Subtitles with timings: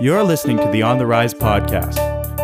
[0.00, 1.96] You're listening to the On the Rise podcast,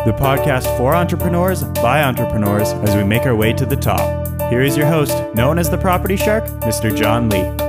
[0.03, 4.27] the podcast for entrepreneurs by entrepreneurs as we make our way to the top.
[4.49, 6.93] Here is your host, known as the Property Shark, Mr.
[6.93, 7.64] John Lee.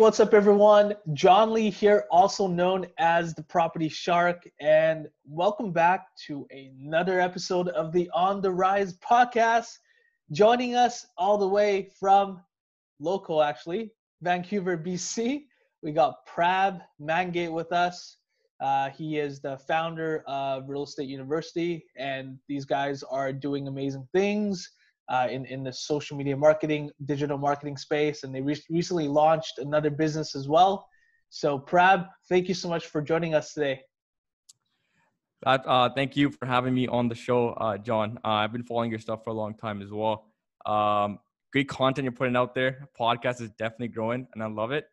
[0.00, 0.94] What's up, everyone?
[1.12, 7.68] John Lee here, also known as the Property Shark, and welcome back to another episode
[7.68, 9.76] of the On the Rise podcast.
[10.32, 12.40] Joining us all the way from
[12.98, 15.42] local, actually, Vancouver, BC,
[15.82, 18.16] we got Prab Mangate with us.
[18.58, 24.08] Uh, he is the founder of Real Estate University, and these guys are doing amazing
[24.14, 24.66] things
[25.10, 29.58] uh, in in the social media marketing, digital marketing space, and they re- recently launched
[29.58, 30.86] another business as well.
[31.28, 33.80] So, Prab, thank you so much for joining us today.
[35.44, 38.18] Uh, thank you for having me on the show, uh, John.
[38.24, 40.26] Uh, I've been following your stuff for a long time as well.
[40.66, 41.18] Um,
[41.52, 42.88] great content you're putting out there.
[42.98, 44.84] Podcast is definitely growing, and I love it.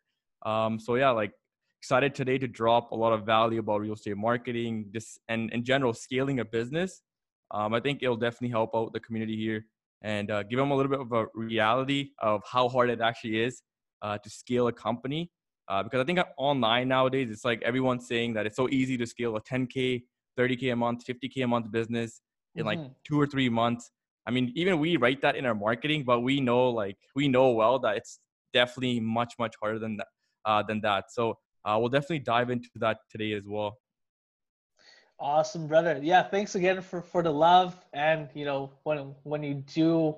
[0.44, 1.32] Um, so yeah, like
[1.80, 5.64] excited today to drop a lot of value about real estate marketing, just and in
[5.64, 7.02] general scaling a business.
[7.50, 9.64] Um, I think it'll definitely help out the community here
[10.02, 13.40] and uh, give them a little bit of a reality of how hard it actually
[13.42, 13.62] is
[14.02, 15.30] uh, to scale a company.
[15.68, 19.06] Uh, because I think online nowadays, it's like everyone's saying that it's so easy to
[19.06, 20.02] scale a 10K,
[20.38, 22.20] 30K a month, 50K a month business
[22.54, 22.68] in mm-hmm.
[22.68, 23.90] like two or three months.
[24.26, 27.50] I mean, even we write that in our marketing, but we know like we know
[27.50, 28.20] well that it's
[28.52, 30.06] definitely much much harder than that.
[30.44, 31.12] Uh, than that.
[31.12, 33.76] So uh, we'll definitely dive into that today as well.
[35.20, 35.98] Awesome, brother.
[36.00, 37.74] Yeah, thanks again for for the love.
[37.92, 40.14] And you know, when when you do,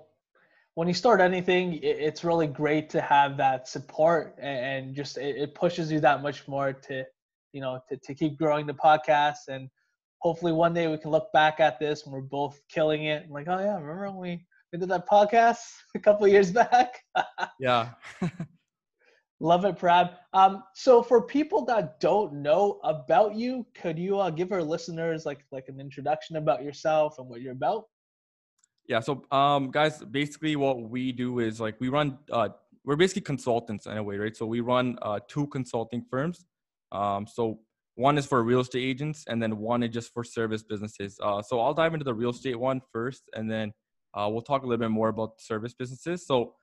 [0.75, 5.37] when you start anything, it, it's really great to have that support, and, just it,
[5.37, 7.05] it, pushes you that much more to,
[7.53, 9.49] you know, to to keep growing the podcast.
[9.49, 9.71] And
[10.19, 13.25] hopefully, one day we can look back at this and we're both killing it.
[13.25, 15.61] I'm like, oh yeah, remember when we we did that podcast
[15.95, 17.01] a couple years back?
[17.59, 17.93] yeah.
[19.43, 20.11] Love it, Prab.
[20.35, 25.25] Um, so for people that don't know about you, could you uh, give our listeners
[25.25, 27.85] like like an introduction about yourself and what you're about?
[28.87, 29.01] Yeah.
[29.01, 32.19] So, um, guys, basically what we do is like we run.
[32.31, 32.51] Uh,
[32.85, 34.37] we're basically consultants in a way, right?
[34.37, 36.45] So we run uh, two consulting firms.
[36.93, 37.61] Um, so
[37.95, 41.19] one is for real estate agents, and then one is just for service businesses.
[41.23, 43.73] Uh, so I'll dive into the real estate one first, and then
[44.15, 46.27] uh, we'll talk a little bit more about service businesses.
[46.27, 46.55] So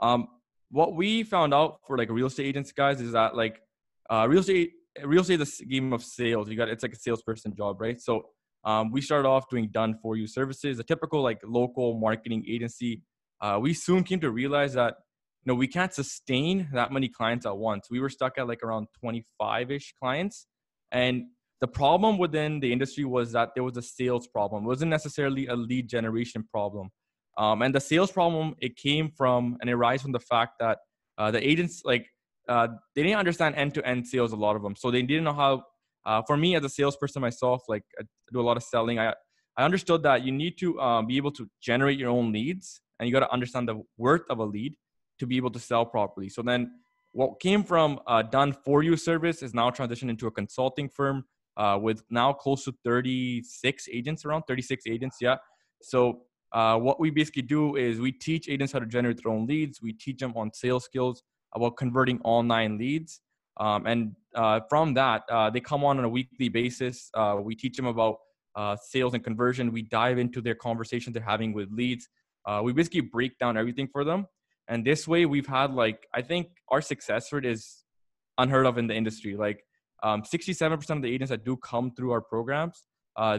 [0.00, 0.28] um,
[0.70, 3.60] what we found out for like real estate agents guys is that like
[4.08, 4.72] uh, real estate
[5.04, 6.48] real estate is a game of sales.
[6.48, 8.00] You got it's like a salesperson job right?
[8.00, 8.26] So
[8.64, 13.02] um, we started off doing done for you services a typical like local marketing agency.
[13.40, 14.94] Uh, we soon came to realize that
[15.44, 17.88] you know we can't sustain that many clients at once.
[17.90, 20.46] We were stuck at like around 25ish clients.
[20.92, 21.24] And
[21.60, 24.64] the problem within the industry was that there was a sales problem.
[24.64, 26.90] It wasn't necessarily a lead generation problem
[27.40, 30.76] um, and the sales problem, it came from and it arises from the fact that
[31.16, 32.06] uh, the agents like
[32.50, 34.32] uh, they didn't understand end-to-end sales.
[34.32, 35.62] A lot of them, so they didn't know how.
[36.04, 38.98] Uh, for me, as a salesperson myself, like I do a lot of selling.
[38.98, 39.14] I
[39.56, 43.08] I understood that you need to um, be able to generate your own leads, and
[43.08, 44.74] you got to understand the worth of a lead
[45.18, 46.28] to be able to sell properly.
[46.28, 46.70] So then,
[47.12, 51.24] what came from a done for you service is now transitioned into a consulting firm
[51.56, 55.16] uh, with now close to 36 agents, around 36 agents.
[55.22, 55.36] Yeah.
[55.82, 56.22] So
[56.52, 59.80] uh, what we basically do is we teach agents how to generate their own leads.
[59.80, 61.22] We teach them on sales skills
[61.54, 63.20] about converting online leads.
[63.58, 67.10] Um, and uh, from that, uh, they come on on a weekly basis.
[67.14, 68.16] Uh, we teach them about
[68.56, 69.72] uh, sales and conversion.
[69.72, 72.08] We dive into their conversations they're having with leads.
[72.46, 74.26] Uh, we basically break down everything for them.
[74.68, 77.84] And this way, we've had like, I think our success rate is
[78.38, 79.36] unheard of in the industry.
[79.36, 79.64] Like,
[80.02, 82.84] um, 67% of the agents that do come through our programs,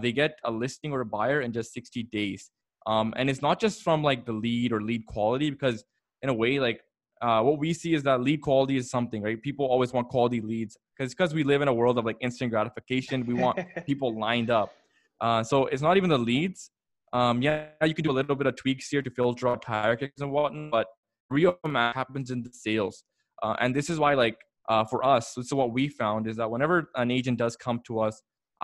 [0.01, 2.51] they get a listing or a buyer in just 60 days.
[2.87, 5.83] Um, and it's not just from like the lead or lead quality, because
[6.21, 6.81] in a way, like
[7.21, 9.41] uh, what we see is that lead quality is something, right?
[9.41, 12.51] People always want quality leads because because we live in a world of like instant
[12.51, 13.25] gratification.
[13.25, 14.73] We want people lined up.
[15.19, 16.71] Uh, so it's not even the leads.
[17.13, 19.95] Um, yeah, you can do a little bit of tweaks here to filter out tire
[19.95, 20.87] kicks and whatnot, but
[21.29, 23.03] real magic happens in the sales.
[23.43, 24.37] Uh, and this is why, like,
[24.69, 27.99] uh, for us, so what we found is that whenever an agent does come to
[27.99, 28.21] us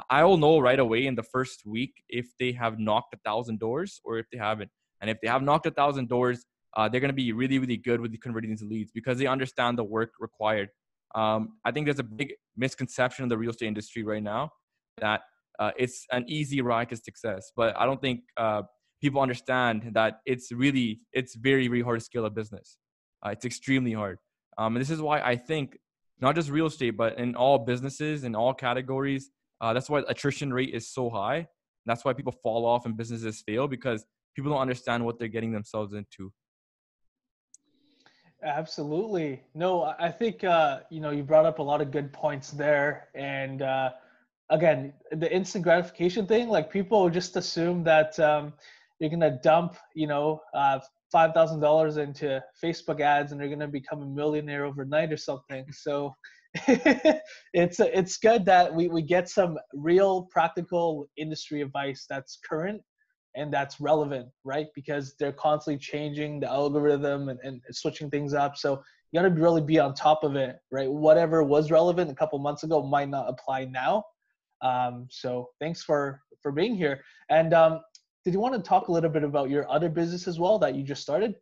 [0.10, 3.60] I will know right away in the first week if they have knocked a thousand
[3.60, 4.70] doors or if they haven't.
[5.02, 6.46] And if they have knocked a thousand doors,
[6.76, 9.78] uh, they're going to be really, really good with converting into leads because they understand
[9.78, 10.70] the work required.
[11.16, 14.52] Um, I think there's a big misconception in the real estate industry right now
[15.00, 15.22] that
[15.60, 18.64] uh, it's an easy ride to success, but I don't think uh,
[19.02, 22.78] people understand that it's really, it's very, very hard to scale a business.
[23.26, 24.20] Uh, it's extremely hard.
[24.58, 25.78] Um, and this is why I think
[26.20, 30.54] not just real estate, but in all businesses in all categories, uh, that's why attrition
[30.54, 31.48] rate is so high.
[31.86, 34.06] That's why people fall off and businesses fail because
[34.36, 36.31] people don't understand what they're getting themselves into.
[38.44, 39.42] Absolutely.
[39.56, 43.07] No, I think uh, you know you brought up a lot of good points there,
[43.15, 43.92] and uh,
[44.50, 46.48] again, the instant gratification thing.
[46.48, 48.54] Like people just assume that um,
[49.00, 50.80] you're gonna dump, you know, uh,
[51.12, 55.65] five thousand dollars into Facebook ads and you're gonna become a millionaire overnight or something.
[55.71, 56.13] So
[57.54, 62.81] it's it's good that we, we get some real practical industry advice that's current
[63.36, 64.68] and that's relevant, right?
[64.74, 68.57] Because they're constantly changing the algorithm and, and switching things up.
[68.57, 68.81] So
[69.12, 70.92] you got to really be on top of it, right?
[70.92, 74.04] Whatever was relevant a couple months ago might not apply now.
[74.62, 77.01] Um, so thanks for for being here.
[77.30, 77.81] And um,
[78.25, 80.75] did you want to talk a little bit about your other business as well that
[80.75, 81.36] you just started?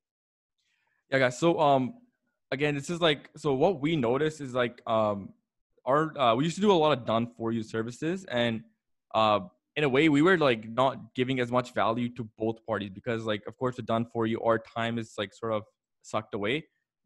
[1.09, 1.39] Yeah, guys.
[1.39, 1.93] So um,
[2.51, 3.53] again, this is like so.
[3.53, 5.33] What we noticed is like um,
[5.85, 8.61] our uh, we used to do a lot of done for you services, and
[9.13, 9.39] uh,
[9.75, 13.25] in a way we were like not giving as much value to both parties because
[13.25, 15.63] like of course the done for you our time is like sort of
[16.01, 16.63] sucked away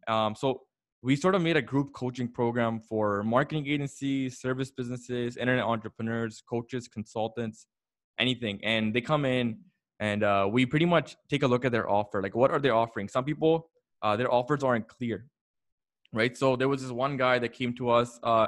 [0.08, 0.62] um, so
[1.02, 6.42] we sort of made a group coaching program for marketing agencies service businesses internet entrepreneurs
[6.48, 7.68] coaches consultants
[8.20, 9.58] anything and they come in
[10.02, 12.70] and uh, we pretty much take a look at their offer like what are they
[12.70, 13.70] offering some people
[14.02, 15.26] uh, their offers aren't clear
[16.14, 18.48] right so there was this one guy that came to us uh,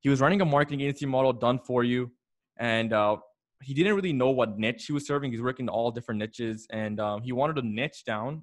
[0.00, 2.10] he was running a marketing agency model done for you
[2.58, 3.16] and uh,
[3.62, 5.30] he didn't really know what niche he was serving.
[5.30, 8.42] He's working all different niches, and um, he wanted to niche down.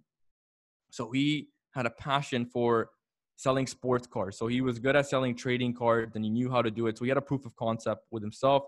[0.92, 2.90] So he had a passion for
[3.36, 4.38] selling sports cars.
[4.38, 6.98] So he was good at selling trading cards, and he knew how to do it.
[6.98, 8.64] So he had a proof of concept with himself.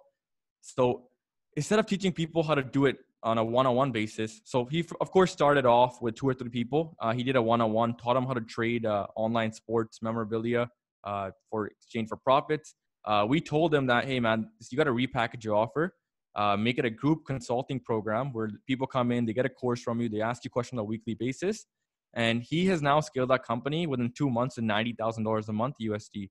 [0.62, 1.04] So
[1.56, 5.12] instead of teaching people how to do it on a one-on-one basis, so he of
[5.12, 6.95] course started off with two or three people.
[7.01, 10.69] Uh, he did a one-on-one, taught them how to trade uh, online sports memorabilia
[11.04, 12.75] uh, for exchange for profits.
[13.04, 15.94] Uh, we told them that, hey man, you got to repackage your offer
[16.36, 19.81] uh, make it a group consulting program where people come in, they get a course
[19.81, 21.66] from you, they ask you questions on a weekly basis.
[22.13, 26.30] And he has now scaled that company within two months to $90,000 a month USD.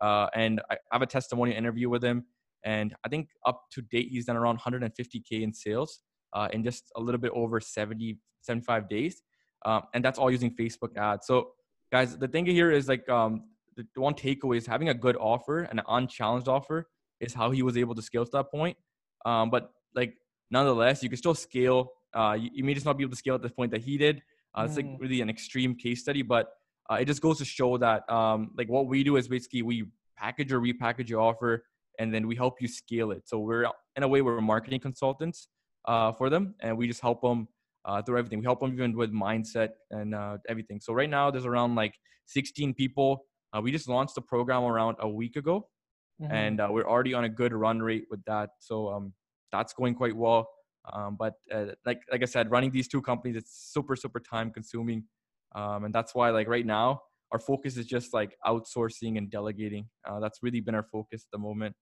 [0.00, 2.26] Uh, and I have a testimonial interview with him.
[2.64, 6.00] And I think up to date, he's done around 150K in sales
[6.32, 9.22] uh, in just a little bit over 70, 75 days.
[9.64, 11.26] Um, and that's all using Facebook ads.
[11.26, 11.52] So,
[11.90, 13.44] guys, the thing here is like um,
[13.76, 16.88] the one takeaway is having a good offer, an unchallenged offer,
[17.20, 18.76] is how he was able to scale to that point.
[19.24, 20.14] Um, but like
[20.50, 21.92] nonetheless, you can still scale.
[22.14, 23.98] Uh, you, you, may just not be able to scale at the point that he
[23.98, 24.22] did.
[24.54, 24.64] Uh.
[24.66, 25.00] It's like mm.
[25.00, 26.52] really an extreme case study, but
[26.90, 29.86] uh, it just goes to show that um, like what we do is basically we
[30.16, 31.64] package or repackage your offer,
[31.98, 33.28] and then we help you scale it.
[33.28, 35.48] So we're in a way we're marketing consultants
[35.86, 37.48] uh, for them, and we just help them
[37.84, 38.40] uh, through everything.
[38.40, 40.80] We help them even with mindset and uh, everything.
[40.80, 41.94] So right now there's around like
[42.26, 43.24] 16 people.
[43.52, 45.68] Uh, we just launched the program around a week ago,
[46.20, 46.32] mm-hmm.
[46.32, 48.50] and uh, we're already on a good run rate with that.
[48.58, 49.12] So um,
[49.52, 50.48] that's going quite well.
[50.92, 54.50] Um, but uh, like like I said, running these two companies, it's super super time
[54.52, 55.04] consuming,
[55.54, 57.00] um, and that's why like right now
[57.32, 59.88] our focus is just like outsourcing and delegating.
[60.08, 61.74] Uh, that's really been our focus at the moment.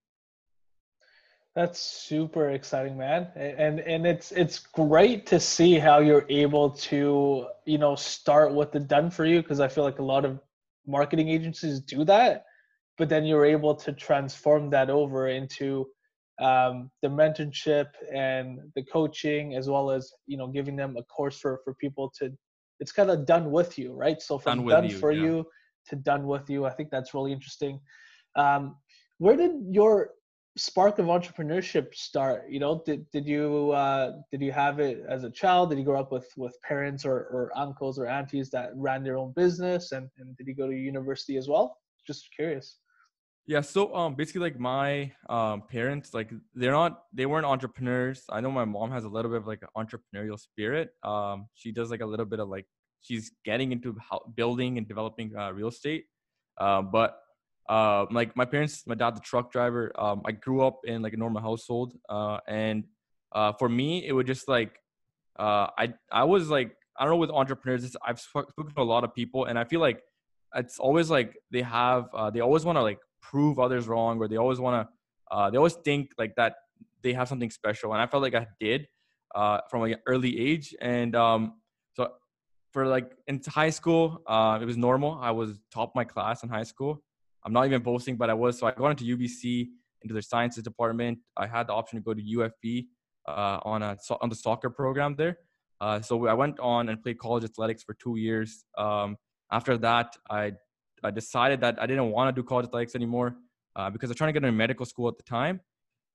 [1.55, 3.29] That's super exciting, man.
[3.37, 8.73] And and it's it's great to see how you're able to, you know, start with
[8.73, 10.40] the done for you because I feel like a lot of
[10.87, 12.45] marketing agencies do that
[12.99, 15.87] but then you're able to transform that over into
[16.40, 21.38] um, the mentorship and the coaching as well as you know giving them a course
[21.38, 22.33] for for people to
[22.81, 25.23] it's kind of done with you right so from done, done you, for yeah.
[25.23, 25.47] you
[25.87, 27.78] to done with you i think that's really interesting
[28.37, 28.76] um,
[29.19, 30.11] where did your
[30.56, 35.25] spark of entrepreneurship start you know did, did you uh, did you have it as
[35.25, 38.70] a child did you grow up with with parents or, or uncles or aunties that
[38.76, 42.78] ran their own business and, and did you go to university as well just curious
[43.46, 48.25] yeah, so um basically like my um parents like they're not they weren't entrepreneurs.
[48.30, 50.90] I know my mom has a little bit of like an entrepreneurial spirit.
[51.02, 52.64] Um she does like a little bit of like
[53.02, 53.94] she's getting into
[54.34, 56.06] building and developing uh, real estate.
[56.58, 57.18] Um but
[57.68, 59.92] uh, like my parents, my dad's a truck driver.
[59.99, 61.94] Um I grew up in like a normal household.
[62.09, 62.85] Uh and
[63.33, 64.78] uh for me it would just like
[65.38, 69.02] uh I I was like I don't know with entrepreneurs I've spoken to a lot
[69.04, 70.02] of people and I feel like
[70.54, 74.28] it's always like they have uh, they always want to like prove others wrong or
[74.28, 76.56] they always want to uh, they always think like that
[77.02, 78.87] they have something special and i felt like i did
[79.68, 81.54] from an early age and um,
[81.94, 82.12] so
[82.73, 84.23] for like in high school
[84.61, 87.02] it was normal i was top my class in high school
[87.45, 89.69] i'm not even boasting but i was so i got into ubc
[90.03, 92.87] into their sciences department i had the option to go to UFV
[93.27, 95.39] uh, on a on the soccer program there
[95.81, 99.17] uh, so i went on and played college athletics for two years um,
[99.51, 100.53] after that i
[101.05, 103.37] I decided that I didn't want to do college athletics anymore
[103.77, 105.61] uh, because I was trying to get into medical school at the time,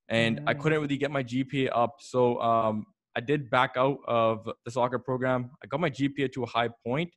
[0.08, 0.44] and mm.
[0.46, 1.96] I couldn't really get my GPA up.
[2.00, 5.50] So um, I did back out of the soccer program.
[5.62, 7.10] I got my GPA to a high point,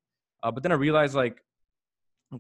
[0.43, 1.38] uh, but then I realized like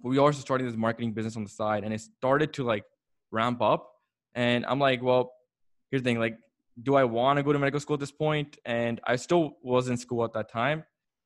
[0.01, 2.83] we also started this marketing business on the side, and it started to like
[3.31, 3.89] ramp up.
[4.35, 5.33] And I'm like, well,
[5.91, 6.37] here's the thing: like,
[6.81, 8.57] do I want to go to medical school at this point?
[8.65, 10.83] And I still was in school at that time,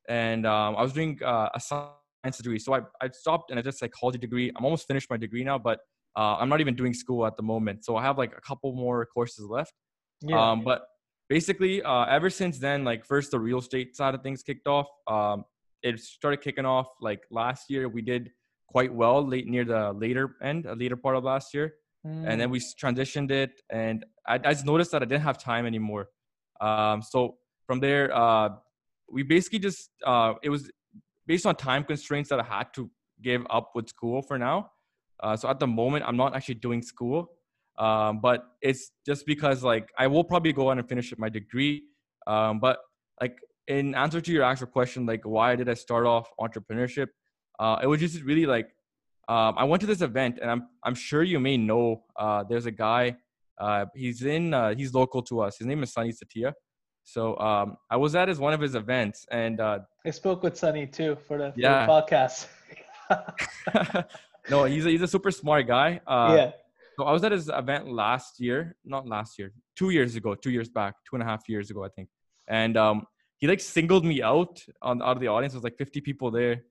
[0.09, 2.59] and um, I was doing uh, a science degree.
[2.59, 4.51] So I, I stopped and I did a psychology degree.
[4.55, 5.79] I'm almost finished my degree now, but
[6.17, 7.85] uh, I'm not even doing school at the moment.
[7.85, 9.73] So I have like a couple more courses left.
[10.21, 10.51] Yeah.
[10.51, 10.81] Um, but
[11.29, 14.87] basically, uh, ever since then, like first the real estate side of things kicked off.
[15.07, 15.45] Um,
[15.83, 17.87] it started kicking off like last year.
[17.87, 18.31] We did
[18.67, 21.73] quite well late near the later end, a later part of last year,
[22.05, 22.27] mm.
[22.27, 22.75] and then we mm.
[22.81, 23.61] transitioned it.
[23.69, 26.09] And I, I, just noticed that I didn't have time anymore.
[26.61, 28.49] Um, so from there, uh,
[29.11, 30.69] we basically just uh, it was
[31.25, 32.89] based on time constraints that I had to
[33.21, 34.71] give up with school for now.
[35.19, 37.31] Uh, so at the moment, I'm not actually doing school,
[37.79, 41.83] um, but it's just because like I will probably go on and finish my degree.
[42.27, 42.79] Um, but
[43.19, 47.07] like in answer to your actual question, like why did I start off entrepreneurship?
[47.59, 48.69] Uh, it was just really like
[49.27, 52.03] um, I went to this event, and I'm I'm sure you may know.
[52.15, 53.17] Uh, there's a guy.
[53.57, 54.53] Uh, he's in.
[54.53, 55.57] Uh, he's local to us.
[55.57, 56.53] His name is Sunny Satia.
[57.03, 60.57] So um, I was at his one of his events, and uh, I spoke with
[60.57, 62.47] Sunny too for the, for the podcast.
[64.49, 66.01] no, he's a, he's a super smart guy.
[66.07, 66.51] Uh, yeah.
[66.97, 70.49] So I was at his event last year, not last year, two years ago, two
[70.49, 72.09] years back, two and a half years ago, I think.
[72.47, 73.05] And um,
[73.37, 75.53] he like singled me out on out of the audience.
[75.53, 76.63] There was like 50 people there.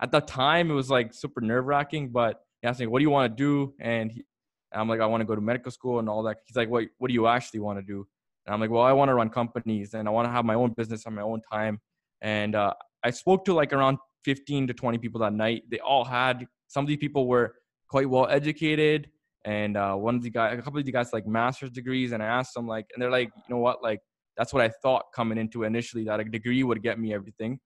[0.00, 2.10] At the time, it was like super nerve wracking.
[2.10, 4.24] But he asked me, "What do you want to do?" And, he,
[4.72, 6.84] I'm like, "I want to go to medical school and all that." He's like, "What
[6.98, 8.06] What do you actually want to do?"
[8.46, 10.54] And I'm like, "Well, I want to run companies and I want to have my
[10.54, 11.80] own business on my own time."
[12.20, 15.62] And uh, I spoke to like around 15 to 20 people that night.
[15.70, 17.54] They all had some of these people were
[17.88, 19.08] quite well educated
[19.44, 22.22] and uh, one of the guys a couple of the guys like master's degrees and
[22.22, 24.00] i asked them like and they're like you know what like
[24.36, 27.58] that's what i thought coming into initially that a degree would get me everything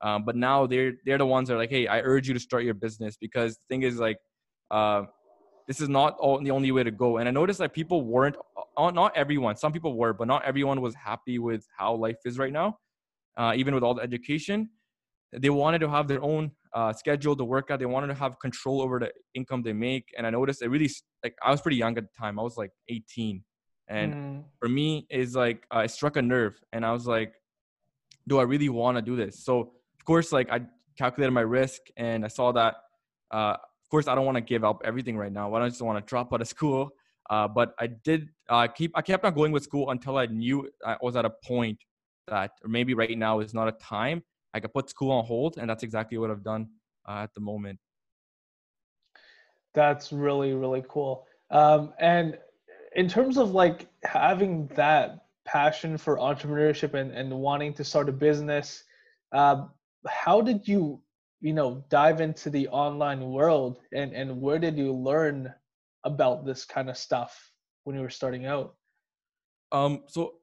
[0.00, 2.40] um, but now they're they're the ones that are like hey i urge you to
[2.40, 4.18] start your business because the thing is like
[4.70, 5.02] uh,
[5.68, 8.36] this is not all, the only way to go and i noticed that people weren't
[8.76, 12.38] uh, not everyone some people were but not everyone was happy with how life is
[12.38, 12.76] right now
[13.36, 14.68] uh, even with all the education
[15.32, 17.78] they wanted to have their own uh, schedule to work out.
[17.78, 20.08] They wanted to have control over the income they make.
[20.16, 20.90] And I noticed it really
[21.22, 22.38] like I was pretty young at the time.
[22.38, 23.42] I was like 18,
[23.88, 24.44] and mm.
[24.58, 27.34] for me, is like uh, it struck a nerve, and I was like,
[28.28, 29.44] do I really want to do this?
[29.44, 29.72] So
[30.04, 30.60] of course, like I
[30.98, 32.74] calculated my risk, and I saw that.
[33.30, 35.54] Uh, of course, I don't want to give up everything right now.
[35.54, 36.90] I don't just want to drop out of school.
[37.30, 38.92] Uh, but I did uh, keep.
[38.94, 41.78] I kept on going with school until I knew I was at a point
[42.28, 45.70] that maybe right now is not a time I could put school on hold, and
[45.70, 46.68] that's exactly what I've done
[47.08, 47.78] uh, at the moment.
[49.72, 51.26] That's really really cool.
[51.50, 52.36] Um, and
[52.94, 58.12] in terms of like having that passion for entrepreneurship and, and wanting to start a
[58.12, 58.84] business,
[59.32, 59.64] uh,
[60.08, 61.00] how did you
[61.40, 65.52] you know dive into the online world and and where did you learn
[66.04, 67.50] about this kind of stuff
[67.84, 68.74] when you were starting out?
[69.72, 70.34] Um, so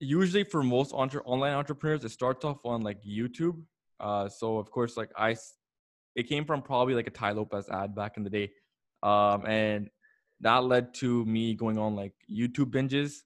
[0.00, 3.62] usually for most entre- online entrepreneurs, it starts off on like YouTube.
[4.00, 5.36] Uh, so of course, like I,
[6.14, 8.50] it came from probably like a Tai Lopez ad back in the day,
[9.02, 9.88] um, and
[10.40, 13.18] that led to me going on like YouTube binges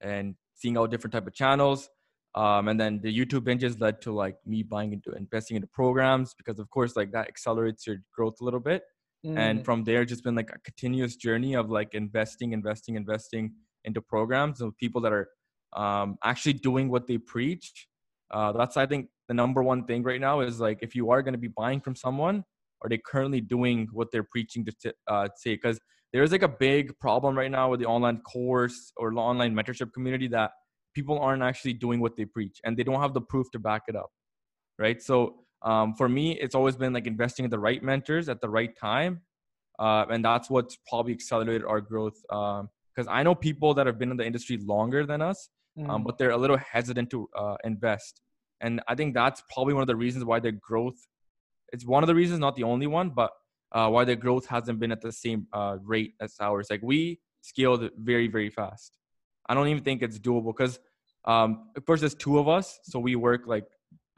[0.00, 1.88] and seeing all different type of channels.
[2.34, 6.34] Um, and then the YouTube binges led to like me buying into investing into programs
[6.34, 8.84] because of course like that accelerates your growth a little bit.
[9.24, 9.38] Mm.
[9.38, 13.52] And from there, just been like a continuous journey of like investing, investing, investing
[13.84, 15.28] into programs of people that are
[15.76, 17.86] um, actually doing what they preach.
[18.30, 21.22] Uh, that's I think the number one thing right now is like if you are
[21.22, 22.44] going to be buying from someone,
[22.82, 25.54] are they currently doing what they're preaching to t- uh, say?
[25.54, 25.78] Because
[26.12, 30.28] there's like a big problem right now with the online course or online mentorship community
[30.28, 30.50] that
[30.94, 33.82] people aren't actually doing what they preach and they don't have the proof to back
[33.88, 34.10] it up,
[34.78, 35.02] right?
[35.02, 38.48] So um, for me, it's always been like investing in the right mentors at the
[38.48, 39.22] right time,
[39.78, 42.20] uh, and that's what's probably accelerated our growth.
[42.22, 45.86] Because um, I know people that have been in the industry longer than us um,
[46.02, 46.04] mm.
[46.04, 48.20] but they're a little hesitant to uh, invest.
[48.60, 50.96] And I think that's probably one of the reasons why their growth.
[51.72, 53.32] It's one of the reasons, not the only one, but
[53.72, 56.68] uh, why their growth hasn't been at the same uh, rate as ours.
[56.70, 58.98] Like we scaled very, very fast.
[59.48, 60.78] I don't even think it's doable because,
[61.24, 63.66] um, of course, there's two of us, so we work like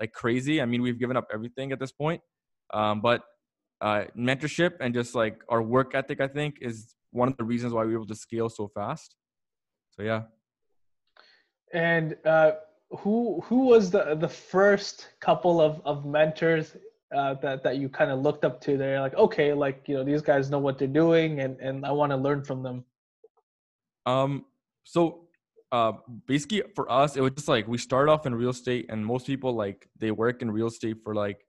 [0.01, 0.61] like crazy.
[0.61, 2.21] I mean, we've given up everything at this point,
[2.73, 3.23] um, but
[3.81, 7.73] uh, mentorship and just like our work ethic, I think, is one of the reasons
[7.73, 9.15] why we were able to scale so fast.
[9.93, 10.23] So yeah.
[11.73, 12.53] And uh,
[12.99, 16.77] who who was the the first couple of of mentors
[17.15, 18.77] uh, that that you kind of looked up to?
[18.77, 21.93] They're like, okay, like you know, these guys know what they're doing, and and I
[21.93, 22.85] want to learn from them.
[24.07, 24.45] Um.
[24.85, 25.29] So,
[25.73, 25.93] uh,
[26.27, 29.27] basically for us, it was just like we start off in real estate, and most
[29.27, 31.45] people like they work in real estate for like,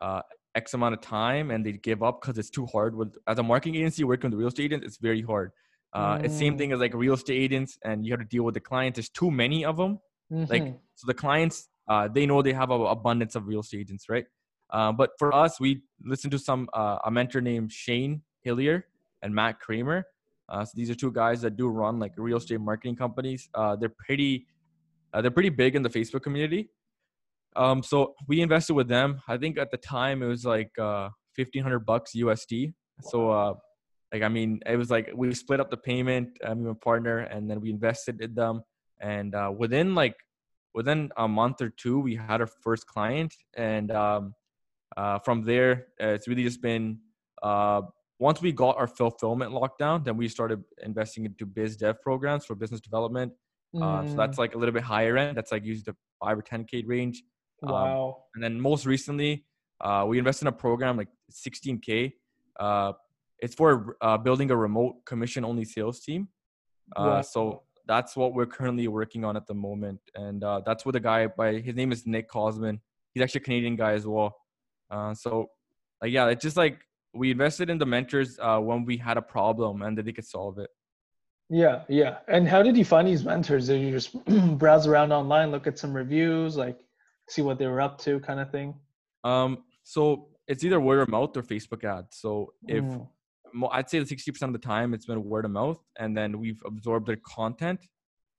[0.00, 0.22] uh,
[0.54, 2.94] X amount of time, and they give up because it's too hard.
[2.94, 5.52] With as a marketing agency working with real estate agents, it's very hard.
[5.92, 6.24] Uh, mm.
[6.24, 6.58] It's same mm.
[6.58, 8.96] thing as like real estate agents, and you have to deal with the clients.
[8.96, 9.98] There's too many of them.
[10.32, 10.52] Mm-hmm.
[10.52, 14.08] Like so, the clients uh, they know they have an abundance of real estate agents,
[14.08, 14.26] right?
[14.70, 18.84] Uh, but for us, we listen to some uh, a mentor named Shane Hillier
[19.22, 20.04] and Matt Kramer.
[20.48, 23.48] Uh, so these are two guys that do run like real estate marketing companies.
[23.54, 24.46] Uh, they're pretty
[25.12, 26.70] uh, they're pretty big in the Facebook community.
[27.56, 29.20] Um, so we invested with them.
[29.26, 30.70] I think at the time it was like
[31.34, 32.72] fifteen hundred bucks USD.
[33.02, 33.58] So
[34.12, 36.38] like I mean, it was like we split up the payment.
[36.44, 38.62] I'm a partner, and then we invested in them.
[39.00, 40.14] And within like
[40.74, 44.34] within a month or two, we had our first client, and um,
[44.96, 46.98] uh, from there, uh, it's really just been
[47.42, 47.82] uh,
[48.18, 52.54] once we got our fulfillment lockdown, then we started investing into biz dev programs for
[52.54, 53.32] business development.
[53.74, 54.10] Mm.
[54.10, 54.38] so that's mm.
[54.38, 55.36] like a little bit higher end.
[55.36, 57.22] That's like usually the five or ten k range.
[57.62, 58.06] Um, wow.
[58.06, 59.44] Um, and then most recently,
[59.80, 62.12] uh, we invested in a program like 16k.
[62.58, 62.92] Uh,
[63.40, 66.28] it's for building a remote commission only sales team.
[66.96, 67.20] Wow.
[67.22, 71.00] So that's what we're currently working on at the moment, and uh, that's with a
[71.00, 72.80] guy by his name is Nick Cosman.
[73.14, 74.36] He's actually a Canadian guy as well.
[74.90, 75.50] Uh, so,
[76.02, 76.80] like, yeah, it's just like
[77.18, 80.26] we invested in the mentors uh, when we had a problem and that they could
[80.26, 80.70] solve it.
[81.50, 82.18] Yeah, yeah.
[82.28, 83.66] And how did you find these mentors?
[83.66, 84.24] Did you just
[84.58, 86.78] browse around online, look at some reviews, like
[87.28, 88.74] see what they were up to, kind of thing?
[89.24, 92.18] Um, so it's either word of mouth or Facebook ads.
[92.18, 93.06] So if mm.
[93.72, 97.06] I'd say 60% of the time it's been word of mouth, and then we've absorbed
[97.06, 97.80] their content.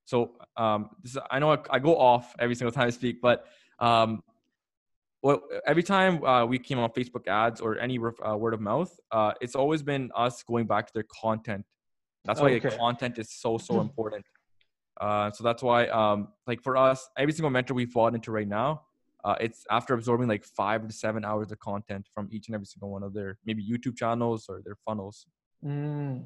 [0.06, 3.46] So um, this, I know I, I, go off every single time I speak, but
[3.80, 4.24] um,
[5.22, 8.98] well, every time uh, we came on Facebook ads or any uh, word of mouth,
[9.12, 11.66] uh, it's always been us going back to their content.
[12.26, 12.70] That's why okay.
[12.70, 14.26] the content is so so important.
[15.00, 18.48] Uh, so that's why, um, like for us, every single mentor we've bought into right
[18.48, 18.82] now,
[19.24, 22.66] uh, it's after absorbing like five to seven hours of content from each and every
[22.66, 25.26] single one of their maybe YouTube channels or their funnels.
[25.66, 26.26] Mm.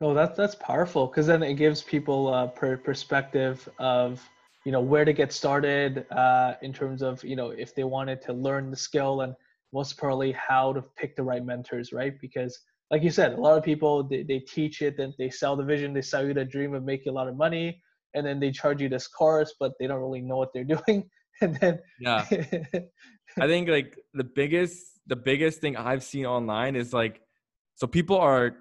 [0.00, 4.20] No, that's that's powerful because then it gives people a per- perspective of
[4.64, 8.22] you know where to get started uh, in terms of you know if they wanted
[8.22, 9.34] to learn the skill and
[9.72, 12.20] most probably how to pick the right mentors, right?
[12.20, 12.58] Because
[12.90, 15.64] like you said, a lot of people they, they teach it, then they sell the
[15.64, 17.82] vision, they sell you the dream of making a lot of money,
[18.14, 21.08] and then they charge you this course, but they don't really know what they're doing
[21.42, 22.24] and then yeah
[23.40, 27.20] i think like the biggest the biggest thing i've seen online is like
[27.74, 28.54] so people are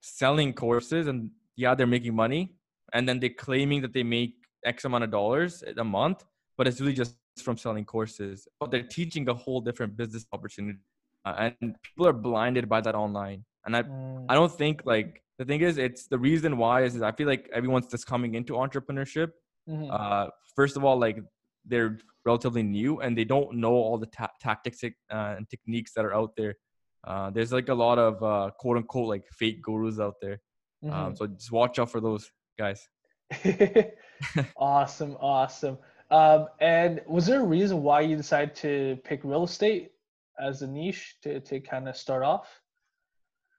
[0.00, 2.54] selling courses and yeah they're making money
[2.92, 4.34] and then they're claiming that they make
[4.66, 6.24] x amount of dollars a month
[6.56, 10.78] but it's really just from selling courses but they're teaching a whole different business opportunity
[11.24, 14.24] uh, and people are blinded by that online and i mm.
[14.28, 17.26] i don't think like the thing is it's the reason why is, is i feel
[17.26, 19.30] like everyone's just coming into entrepreneurship
[19.68, 19.90] mm-hmm.
[19.90, 21.18] uh, first of all like
[21.68, 24.88] they're relatively new and they don't know all the ta- tactics uh,
[25.36, 26.56] and techniques that are out there.
[27.06, 30.40] Uh, there's like a lot of uh, quote unquote like fake gurus out there.
[30.82, 31.04] Um, mm-hmm.
[31.06, 32.86] Um, so just watch out for those guys.
[34.56, 35.78] awesome, awesome.
[36.10, 39.92] Um, and was there a reason why you decided to pick real estate
[40.38, 42.60] as a niche to, to kind of start off?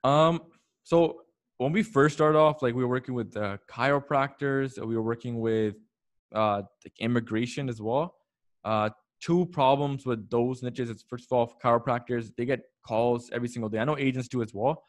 [0.04, 0.42] Um,
[0.84, 1.22] so
[1.58, 5.40] when we first started off, like we were working with uh, chiropractors, we were working
[5.40, 5.76] with
[6.34, 6.62] uh,
[7.00, 8.16] immigration as well.
[8.64, 8.90] Uh,
[9.22, 13.70] two problems with those niches is first of all, chiropractors they get calls every single
[13.70, 13.80] day.
[13.80, 14.84] I know agents do as well,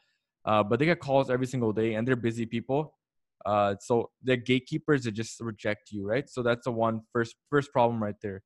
[0.45, 2.93] uh, but they get calls every single day, and they're busy people.
[3.45, 6.29] Uh, so the gatekeepers that just reject you, right?
[6.29, 8.41] So that's the one first first problem right there.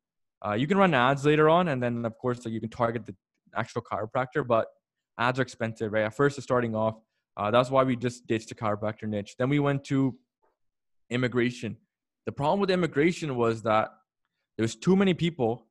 [0.45, 3.05] Uh, you can run ads later on, and then of course like, you can target
[3.05, 3.15] the
[3.55, 4.67] actual chiropractor, but
[5.17, 6.03] ads are expensive, right?
[6.05, 6.95] At first, starting off,
[7.37, 9.35] uh, that's why we just ditched the chiropractor niche.
[9.37, 10.15] Then we went to
[11.09, 11.77] immigration.
[12.25, 13.89] The problem with immigration was that
[14.57, 15.67] there was too many people,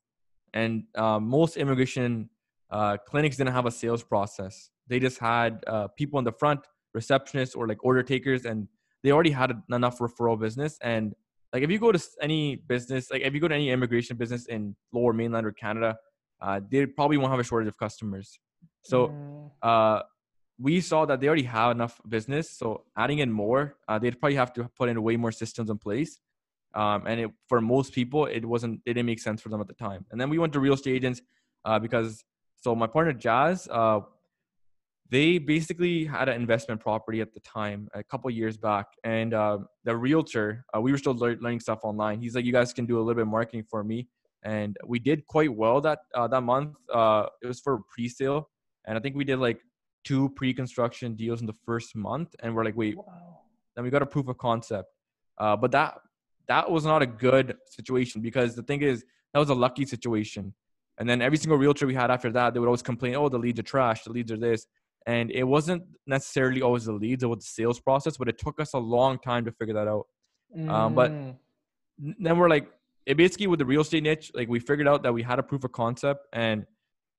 [0.54, 2.28] and uh, most immigration
[2.70, 4.70] uh, clinics didn't have a sales process.
[4.88, 6.60] They just had uh, people in the front,
[6.96, 8.68] receptionists or like order takers, and
[9.02, 10.78] they already had enough referral business.
[10.82, 11.14] And
[11.52, 14.46] like if you go to any business, like if you go to any immigration business
[14.46, 15.96] in Lower Mainland or Canada,
[16.40, 18.38] uh, they probably won't have a shortage of customers.
[18.82, 19.50] So mm.
[19.62, 20.02] uh,
[20.58, 22.50] we saw that they already have enough business.
[22.50, 25.78] So adding in more, uh, they'd probably have to put in way more systems in
[25.78, 26.18] place
[26.74, 29.68] um, and it, for most people it wasn't it didn't make sense for them at
[29.68, 31.20] the time and then we went to real estate agents
[31.64, 32.24] uh, because
[32.56, 34.00] so my partner jazz uh,
[35.14, 39.58] they basically had an investment property at the time a couple years back and uh,
[39.84, 42.96] the realtor uh, we were still learning stuff online he's like you guys can do
[42.96, 43.98] a little bit of marketing for me
[44.42, 46.76] and we did quite well that uh, that month.
[46.92, 48.48] Uh, it was for pre-sale,
[48.84, 49.60] and I think we did like
[50.04, 53.40] two pre-construction deals in the first month, and we're like, wait, wow.
[53.74, 54.88] then we got a proof of concept.
[55.38, 55.98] Uh, but that
[56.48, 60.54] that was not a good situation because the thing is that was a lucky situation.
[60.98, 63.38] And then every single realtor we had after that, they would always complain, "Oh, the
[63.38, 64.04] leads are trash.
[64.04, 64.66] The leads are this."
[65.06, 68.16] And it wasn't necessarily always the leads; it was the sales process.
[68.16, 70.06] But it took us a long time to figure that out.
[70.56, 70.70] Mm.
[70.70, 71.36] Um, but mm.
[72.18, 72.68] then we're like,
[73.06, 75.42] it basically with the real estate niche, like we figured out that we had a
[75.42, 76.66] proof of concept, and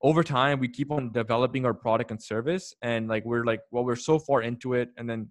[0.02, 3.84] over time we keep on developing our product and service, and like we're like, well,
[3.84, 5.30] we're so far into it, and then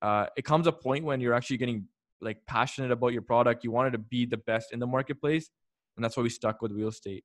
[0.00, 1.86] uh, it comes a point when you're actually getting
[2.20, 3.64] like passionate about your product.
[3.64, 5.50] You wanted to be the best in the marketplace,
[5.96, 7.24] and that's why we stuck with real estate.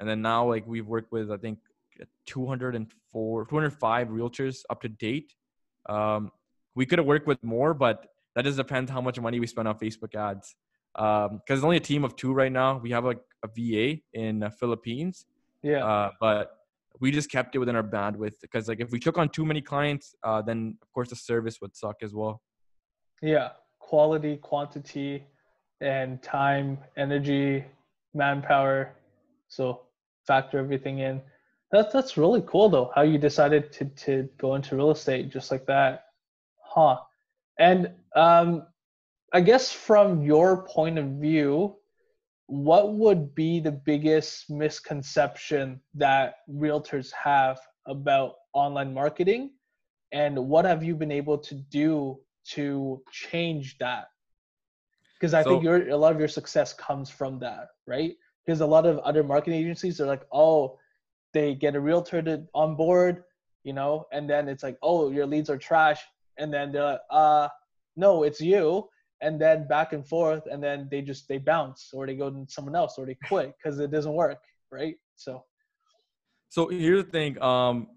[0.00, 1.58] And then now, like we've worked with, I think,
[2.26, 5.34] 204, 205 realtors up to date.
[5.88, 6.30] Um,
[6.74, 9.68] we could have worked with more, but that just depends how much money we spend
[9.68, 10.54] on Facebook ads.
[10.94, 12.78] Because um, it's only a team of two right now.
[12.78, 15.26] We have like a VA in the Philippines.
[15.62, 15.84] Yeah.
[15.84, 16.52] Uh, but
[17.00, 19.60] we just kept it within our bandwidth because like if we took on too many
[19.60, 22.42] clients, uh, then of course the service would suck as well.
[23.22, 25.24] Yeah, quality, quantity,
[25.80, 27.64] and time, energy,
[28.14, 28.94] manpower.
[29.48, 29.82] So
[30.26, 31.20] factor everything in.
[31.70, 32.90] That's that's really cool though.
[32.94, 36.06] How you decided to to go into real estate just like that,
[36.62, 36.98] huh?
[37.58, 38.66] And um,
[39.32, 41.76] I guess from your point of view,
[42.46, 49.50] what would be the biggest misconception that realtors have about online marketing,
[50.12, 52.18] and what have you been able to do
[52.52, 54.08] to change that?
[55.20, 58.16] Because I so, think your a lot of your success comes from that, right?
[58.46, 60.78] Because a lot of other marketing agencies are like, oh,
[61.38, 63.22] they get a realtor to on board,
[63.62, 66.00] you know, and then it's like, oh, your leads are trash,
[66.38, 67.48] and then they're like, uh,
[67.96, 68.88] no, it's you,
[69.20, 72.44] and then back and forth, and then they just they bounce or they go to
[72.48, 74.96] someone else or they quit because it doesn't work, right?
[75.16, 75.44] So,
[76.48, 77.88] so here's the thing, um,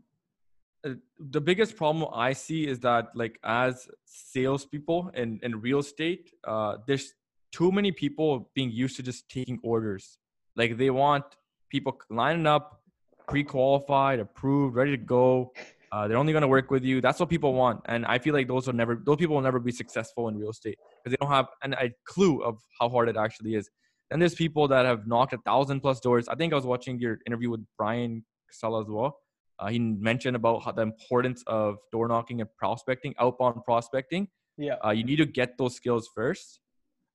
[0.85, 6.25] uh, the biggest problem I see is that like as salespeople in in real estate,
[6.43, 7.07] uh, there's
[7.51, 10.17] too many people being used to just taking orders.
[10.55, 11.25] Like they want
[11.69, 12.80] people lining up,
[13.27, 15.51] pre-qualified, approved, ready to go.
[15.91, 17.01] Uh, they're only going to work with you.
[17.01, 19.59] That's what people want, and I feel like those will never, those people will never
[19.59, 23.09] be successful in real estate because they don't have an, a clue of how hard
[23.09, 23.69] it actually is.
[24.09, 26.27] And there's people that have knocked a thousand plus doors.
[26.27, 29.17] I think I was watching your interview with Brian Casella as well.
[29.59, 34.27] Uh, he mentioned about how the importance of door knocking and prospecting, outbound prospecting.
[34.57, 34.75] Yeah.
[34.85, 36.59] Uh, you need to get those skills first.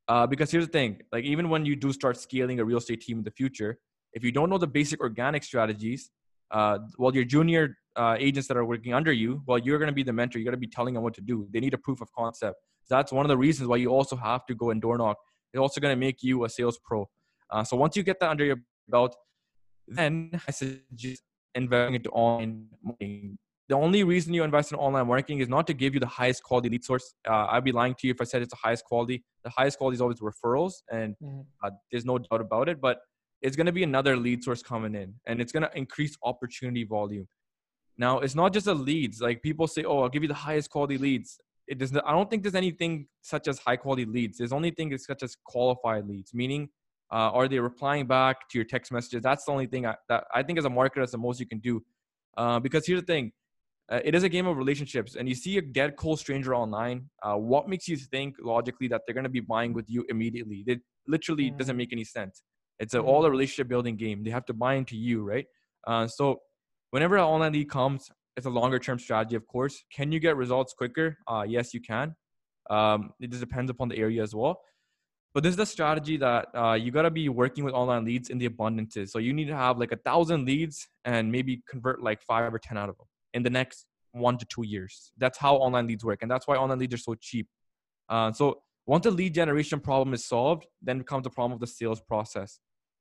[0.09, 3.01] Uh, because here's the thing: like even when you do start scaling a real estate
[3.01, 3.79] team in the future,
[4.17, 6.11] if you don't know the basic organic strategies,
[6.51, 9.95] uh, well, your junior uh, agents that are working under you, well, you're going to
[9.95, 10.39] be the mentor.
[10.39, 11.47] You're going to be telling them what to do.
[11.53, 12.57] They need a proof of concept.
[12.89, 15.19] That's one of the reasons why you also have to go and door knock.
[15.53, 17.09] It's also going to make you a sales pro.
[17.51, 18.57] Uh, so once you get that under your
[18.89, 19.15] belt,
[19.87, 21.23] then I suggest
[21.55, 23.39] investing into online marketing.
[23.69, 26.43] The only reason you invest in online marketing is not to give you the highest
[26.43, 27.15] quality lead source.
[27.29, 29.25] Uh, I'd be lying to you if I said it's the highest quality.
[29.45, 31.41] The highest quality is always referrals, and mm-hmm.
[31.63, 32.81] uh, there's no doubt about it.
[32.81, 32.99] But
[33.47, 36.83] it's going to be another lead source coming in and it's going to increase opportunity
[36.83, 37.29] volume.
[37.97, 39.21] Now it's not just the leads.
[39.21, 41.39] Like people say oh i'll give you the highest quality leads.
[41.69, 44.39] It does not, i don't think there's anything such as high quality leads.
[44.39, 46.69] There's only thing such as qualified leads meaning
[47.13, 49.23] uh, are they replying back to your text messages?
[49.23, 51.47] That's the only thing I, that i think as a marketer that's the most you
[51.47, 51.85] can do.
[52.37, 53.31] Uh, because here's the thing
[53.93, 57.09] uh, it is a game of relationships and you see a dead cold stranger online
[57.23, 60.65] uh, what makes you think logically that they're going to be buying with you immediately?
[60.67, 61.59] It literally mm.
[61.59, 62.43] doesn't make any sense
[62.79, 64.25] it's a, all a relationship building game.
[64.25, 65.47] They have to buy into you, right?
[65.87, 66.41] Uh, so
[66.91, 69.83] whenever an online lead comes, it's a longer term strategy, of course.
[69.93, 71.17] Can you get results quicker?
[71.27, 72.15] Uh, yes, you can.
[72.69, 74.61] Um, it just depends upon the area as well.
[75.33, 78.31] But this is the strategy that uh, you got to be working with online leads
[78.31, 79.11] in the abundances.
[79.11, 82.59] So you need to have like a thousand leads and maybe convert like five or
[82.59, 85.12] 10 out of them in the next one to two years.
[85.19, 86.21] That's how online leads work.
[86.23, 87.49] And that's why online leads are so cheap.
[88.09, 91.67] Uh, so once the lead generation problem is solved, then comes the problem of the
[91.67, 92.59] sales process.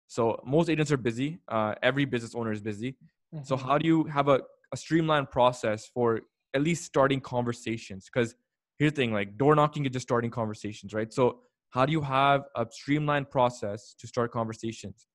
[0.07, 1.39] So most agents are busy.
[1.47, 2.91] Uh, every business owner is busy.
[3.33, 3.43] Mm-hmm.
[3.43, 4.41] So how do you have a,
[4.71, 6.21] a streamlined process for
[6.53, 8.09] at least starting conversations?
[8.11, 8.35] Because
[8.79, 11.11] here's the thing: like door knocking is just starting conversations, right?
[11.11, 11.39] So
[11.71, 15.07] how do you have a streamlined process to start conversations?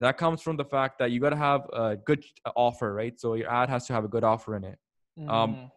[0.00, 3.18] That comes from the fact that you got to have a good offer, right?
[3.18, 4.78] So your ad has to have a good offer in it.
[5.18, 5.30] Um, mm-hmm.
[5.30, 5.70] Um,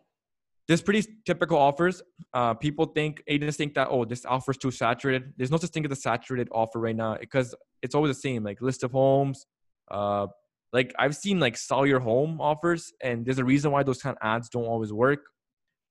[0.67, 2.01] there's pretty typical offers.
[2.33, 5.33] Uh, people think agents think that oh, this offer is too saturated.
[5.37, 8.43] There's no such thing as a saturated offer right now because it's always the same.
[8.43, 9.45] Like list of homes,
[9.89, 10.27] uh,
[10.73, 14.17] like I've seen like sell your home offers, and there's a reason why those kind
[14.19, 15.21] of ads don't always work.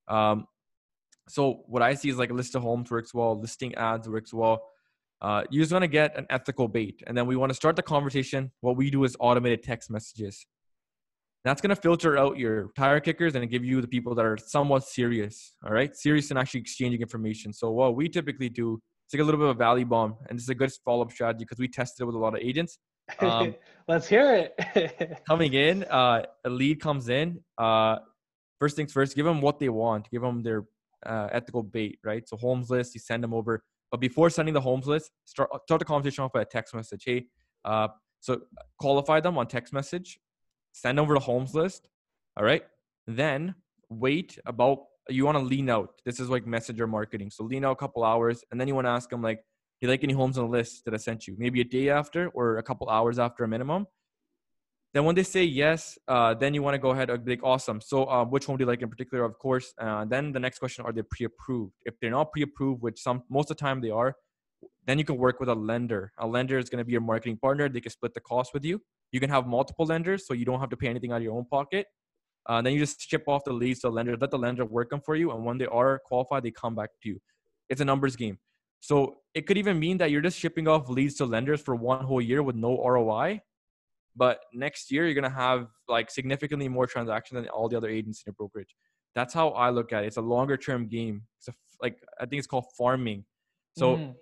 [0.09, 0.47] Um,
[1.29, 4.33] so what I see is like a list of homes works well, listing ads works
[4.33, 4.63] well.
[5.23, 7.77] Uh, you just want to get an ethical bait, and then we want to start
[7.77, 8.53] the conversation.
[8.61, 10.47] What we do is automated text messages.
[11.47, 14.37] That's going to filter out your tire kickers and give you the people that are
[14.37, 15.95] somewhat serious, all right?
[15.95, 17.53] Serious and actually exchanging information.
[17.53, 20.37] So what we typically do, it's like a little bit of a value bomb, and
[20.37, 22.79] this is a good follow-up strategy because we tested it with a lot of agents.
[23.21, 23.55] Um,
[23.87, 25.23] Let's hear it.
[25.29, 27.39] coming in, uh, a lead comes in.
[27.57, 27.99] Uh,
[28.59, 30.11] first things first, give them what they want.
[30.11, 30.65] Give them their
[31.07, 32.29] uh, ethical bait, right?
[32.29, 33.63] So homes list, you send them over.
[33.93, 37.05] But before sending the homes list, start start the conversation off by a text message.
[37.07, 37.27] Hey,
[37.65, 37.87] uh,
[38.19, 38.41] so
[38.81, 40.19] qualify them on text message
[40.77, 41.89] send over the homes list.
[42.37, 42.63] All right.
[43.07, 43.55] Then
[43.89, 45.91] wait about, you want to lean out.
[46.05, 47.31] This is like messenger marketing.
[47.31, 49.87] So lean out a couple hours and then you want to ask them, like, Do
[49.87, 51.35] you like any homes on the list that I sent you?
[51.39, 53.87] Maybe a day after or a couple hours after a minimum.
[54.93, 57.45] Then when they say yes, uh, then you want to go ahead and be like,
[57.45, 57.81] awesome.
[57.81, 59.25] So uh, which home do you like in particular?
[59.25, 59.73] Of course.
[59.81, 61.75] Uh, then the next question, are they pre-approved?
[61.85, 64.15] If they're not pre-approved, which some most of the time they are,
[64.87, 66.13] then you can work with a lender.
[66.19, 67.69] A lender is going to be your marketing partner.
[67.69, 68.81] They can split the cost with you.
[69.13, 71.37] You can have multiple lenders, so you don't have to pay anything out of your
[71.37, 71.87] own pocket.
[72.49, 74.91] Uh, then you just ship off the leads to the lender, let the lender work
[74.91, 77.21] them for you, and when they are qualified, they come back to you.
[77.69, 78.39] It's a numbers game.
[78.81, 82.05] So it could even mean that you're just shipping off leads to lenders for one
[82.05, 83.41] whole year with no ROI.
[84.15, 88.23] But next year, you're gonna have like significantly more transactions than all the other agents
[88.25, 88.75] in your brokerage.
[89.15, 90.09] That's how I look at it.
[90.09, 91.23] It's a longer term game.
[91.39, 93.25] It's a, like I think it's called farming.
[93.77, 94.15] So mm.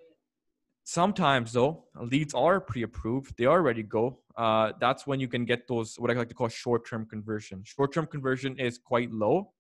[0.85, 4.19] Sometimes though, leads are pre-approved; they are ready to go.
[4.37, 7.63] Uh, that's when you can get those what I like to call short-term conversion.
[7.65, 9.53] Short-term conversion is quite low.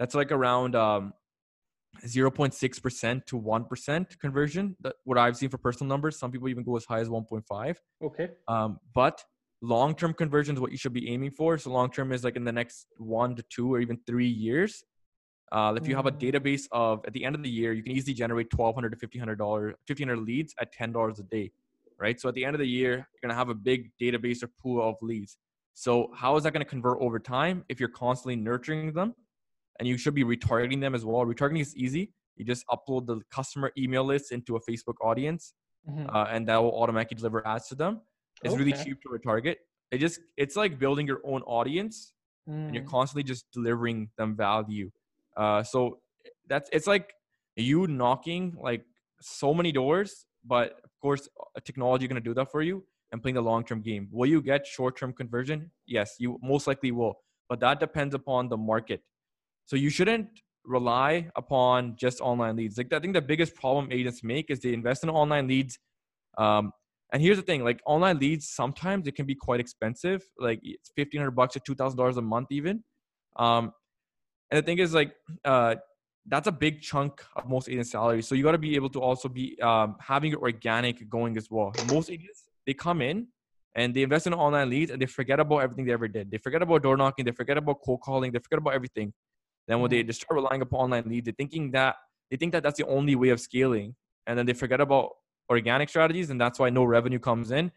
[0.00, 1.12] That's like around um,
[2.04, 4.76] 0.6% to 1% conversion.
[4.80, 6.18] That what I've seen for personal numbers.
[6.18, 7.76] Some people even go as high as 1.5.
[8.02, 8.30] Okay.
[8.48, 9.22] Um, but
[9.62, 11.58] long-term conversion is what you should be aiming for.
[11.58, 14.82] So long-term is like in the next one to two or even three years.
[15.52, 16.20] Uh, if you have a mm.
[16.20, 18.96] database of at the end of the year, you can easily generate twelve hundred to
[18.96, 21.50] fifteen hundred dollars, fifteen hundred leads at ten dollars a day,
[21.98, 22.20] right?
[22.20, 24.86] So at the end of the year, you're gonna have a big database or pool
[24.88, 25.38] of leads.
[25.74, 29.14] So how is that gonna convert over time if you're constantly nurturing them?
[29.78, 31.24] And you should be retargeting them as well.
[31.24, 32.12] Retargeting is easy.
[32.36, 35.54] You just upload the customer email list into a Facebook audience,
[35.88, 36.14] mm-hmm.
[36.14, 38.02] uh, and that will automatically deliver ads to them.
[38.44, 38.62] It's okay.
[38.62, 39.56] really cheap to retarget.
[39.90, 42.12] It just it's like building your own audience,
[42.48, 42.66] mm.
[42.66, 42.88] and you're mm.
[42.88, 44.90] constantly just delivering them value.
[45.36, 46.00] Uh, so
[46.48, 47.12] that's it's like
[47.56, 48.84] you knocking like
[49.20, 51.28] so many doors, but of course,
[51.64, 54.08] technology going to do that for you and playing the long term game.
[54.10, 55.70] Will you get short term conversion?
[55.86, 59.02] Yes, you most likely will, but that depends upon the market.
[59.66, 60.28] So you shouldn't
[60.64, 62.76] rely upon just online leads.
[62.76, 65.78] Like I think the biggest problem agents make is they invest in online leads.
[66.38, 66.72] Um,
[67.12, 70.22] and here's the thing: like online leads, sometimes it can be quite expensive.
[70.38, 72.84] Like it's fifteen hundred bucks or two thousand dollars a month, even.
[73.36, 73.72] Um,
[74.50, 75.76] and the thing is, like, uh,
[76.26, 78.26] that's a big chunk of most agents' salaries.
[78.28, 81.50] So you got to be able to also be um, having your organic going as
[81.50, 81.72] well.
[81.90, 83.28] Most agents they come in
[83.74, 86.30] and they invest in online leads and they forget about everything they ever did.
[86.30, 87.24] They forget about door knocking.
[87.24, 88.32] They forget about cold calling.
[88.32, 89.12] They forget about everything.
[89.66, 90.08] Then when they mm-hmm.
[90.08, 91.96] just start relying upon online leads, they're thinking that
[92.30, 95.10] they think that that's the only way of scaling, and then they forget about
[95.48, 97.72] organic strategies, and that's why no revenue comes in.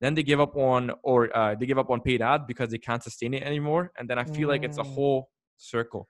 [0.00, 2.78] Then they give up on or uh, they give up on paid ad because they
[2.78, 3.92] can't sustain it anymore.
[3.98, 4.52] And then I feel mm.
[4.52, 4.94] like it's a mm.
[4.94, 6.08] whole circle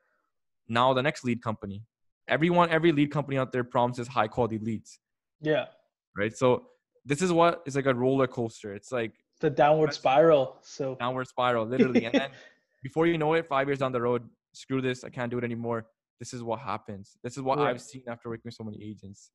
[0.68, 1.82] now the next lead company.
[2.28, 4.98] Everyone every lead company out there promises high quality leads.
[5.40, 5.66] Yeah.
[6.16, 6.36] Right?
[6.36, 6.66] So
[7.04, 8.74] this is what is like a roller coaster.
[8.74, 10.96] It's like the downward spiral so.
[10.98, 12.04] Downward spiral literally.
[12.04, 12.30] And then
[12.82, 15.44] before you know it five years down the road screw this i can't do it
[15.44, 15.86] anymore.
[16.18, 17.16] This is what happens.
[17.22, 19.30] This is what i've seen after working with so many agents.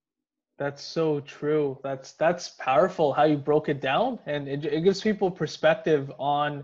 [0.60, 1.80] That's so true.
[1.84, 6.64] That's that's powerful how you broke it down and it, it gives people perspective on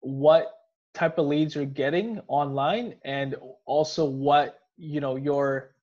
[0.00, 0.52] what
[0.94, 3.34] type of leads you're getting online and
[3.66, 5.74] also what you know your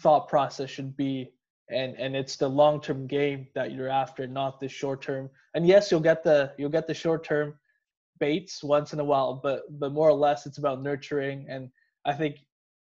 [0.00, 1.32] thought process should be.
[1.70, 5.66] And and it's the long term game that you're after not the short term and
[5.66, 7.54] yes you'll get the you'll get the short term
[8.18, 11.46] baits once in a while but but more or less it's about nurturing.
[11.48, 11.70] And
[12.06, 12.36] i think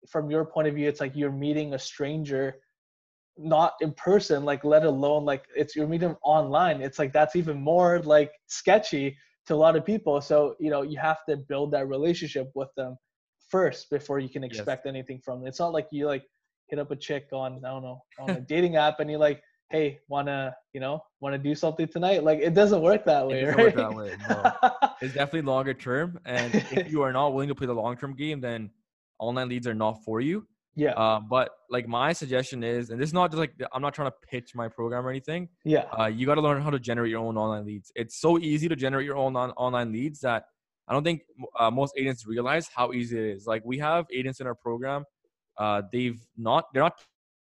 [0.09, 2.61] from your point of view it's like you're meeting a stranger
[3.39, 6.81] not in person like let alone like it's you're meeting online.
[6.81, 10.21] It's like that's even more like sketchy to a lot of people.
[10.21, 12.97] So, you know, you have to build that relationship with them
[13.49, 14.91] first before you can expect yes.
[14.91, 15.49] anything from them.
[15.49, 16.25] It's not like you like
[16.69, 19.41] hit up a chick on, I don't know, on a dating app and you're like,
[19.71, 22.25] hey, wanna, you know, wanna do something tonight?
[22.25, 23.67] Like it doesn't work that way, it doesn't right?
[23.67, 24.17] work that way.
[24.29, 24.89] No.
[25.01, 26.19] it's definitely longer term.
[26.25, 28.71] And if you are not willing to play the long term game, then
[29.19, 30.47] online leads are not for you.
[30.77, 30.93] Yeah.
[30.93, 34.11] Uh, but like my suggestion is, and this is not just like I'm not trying
[34.11, 35.49] to pitch my program or anything.
[35.65, 35.85] Yeah.
[35.99, 37.91] Uh, you got to learn how to generate your own online leads.
[37.95, 40.45] It's so easy to generate your own on- online leads that
[40.87, 41.23] I don't think
[41.59, 43.47] uh, most agents realize how easy it is.
[43.47, 45.05] Like we have agents in our program,
[45.59, 47.01] uh, they've not they're not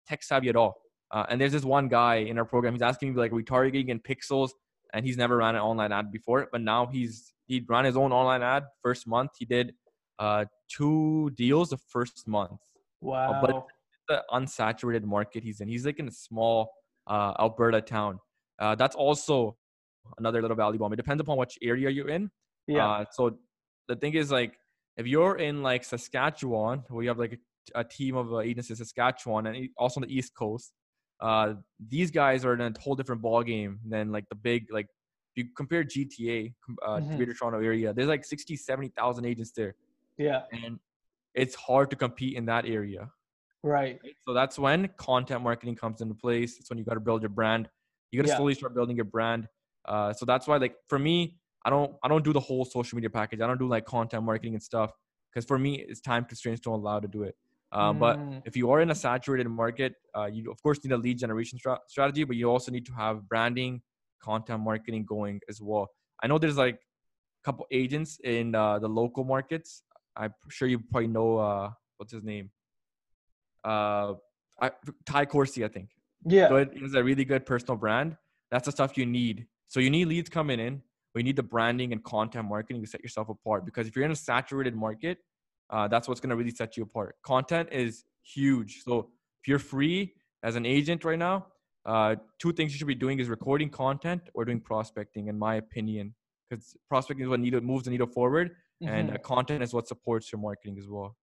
[0.07, 0.75] tech savvy at all.
[1.11, 2.73] Uh, and there's this one guy in our program.
[2.73, 4.49] He's asking me like retargeting and pixels,
[4.93, 6.47] and he's never ran an online ad before.
[6.51, 9.31] But now he's he ran his own online ad first month.
[9.39, 9.73] He did
[10.19, 12.59] uh, two deals the first month.
[13.03, 13.31] Wow.
[13.33, 13.67] Uh, but
[14.07, 15.67] the unsaturated market he's in.
[15.67, 16.71] He's like in a small
[17.07, 18.19] uh, Alberta town.
[18.59, 19.57] Uh, that's also
[20.17, 20.93] another little value bomb.
[20.93, 22.29] It depends upon which area you're in.
[22.67, 22.87] yeah.
[22.87, 23.37] Uh, so
[23.87, 24.57] the thing is like
[24.97, 27.39] if you're in like Saskatchewan, where you have like
[27.75, 30.71] a, a team of uh, agents in Saskatchewan and also on the East Coast,
[31.21, 31.53] uh,
[31.87, 34.87] these guys are in a whole different ball game than like the big like
[35.35, 36.53] if you compare GTA,
[36.85, 37.17] uh, Mhm.
[37.17, 39.73] Greater Toronto area, there's like 60, 70,000 agents there,
[40.17, 40.43] yeah.
[40.51, 40.79] and
[41.33, 43.09] it's hard to compete in that area.
[43.63, 43.99] Right.
[44.25, 46.57] So that's when content marketing comes into place.
[46.59, 47.69] It's when you got to build your brand.
[48.11, 48.37] You got to Yeah.
[48.37, 49.47] slowly start building your brand.
[49.85, 52.95] Uh, so that's why, like for me, I don't I don't do the whole social
[52.97, 53.41] media package.
[53.41, 54.91] I don't do like content marketing and stuff
[55.31, 57.35] because for me, it's time constraints don't allow to do it.
[57.71, 60.91] Uh, But Mm, if you are in a saturated market, uh, you of course need
[60.93, 63.81] a lead generation stra- strategy, but you also need to have branding,
[64.21, 65.89] content marketing going as well.
[66.21, 69.83] I know there's like a couple agents in uh, the local markets.
[70.15, 72.51] I'm sure you probably know uh, what's his name.
[73.63, 74.13] Uh,
[74.61, 74.71] I,
[75.05, 75.89] Ty Corsi, I think.
[76.25, 76.49] yeah.
[76.49, 76.71] Good.
[76.75, 78.17] He's a really good personal brand.
[78.51, 79.47] That's the stuff you need.
[79.67, 80.81] So you need leads coming in.
[81.13, 83.65] But you need the branding and content marketing to set yourself apart.
[83.65, 85.19] Because if you're in a saturated market,
[85.69, 87.15] uh, that's what's going to really set you apart.
[87.23, 88.81] Content is huge.
[88.83, 89.09] So
[89.41, 91.47] if you're free as an agent right now,
[91.85, 95.55] uh, two things you should be doing is recording content or doing prospecting, in my
[95.55, 96.15] opinion.
[96.49, 99.15] Because prospecting is what needle, moves the needle forward, and Mhm.
[99.15, 101.15] uh, content is what supports your marketing as well.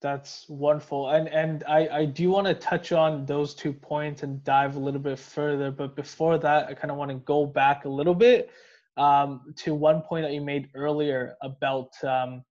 [0.00, 1.08] That's wonderful.
[1.10, 4.78] And and I, I do want to touch on those two points and dive a
[4.78, 5.70] little bit further.
[5.70, 8.50] But before that, I kind of want to go back a little bit
[8.98, 12.44] um, to one point that you made earlier about, um,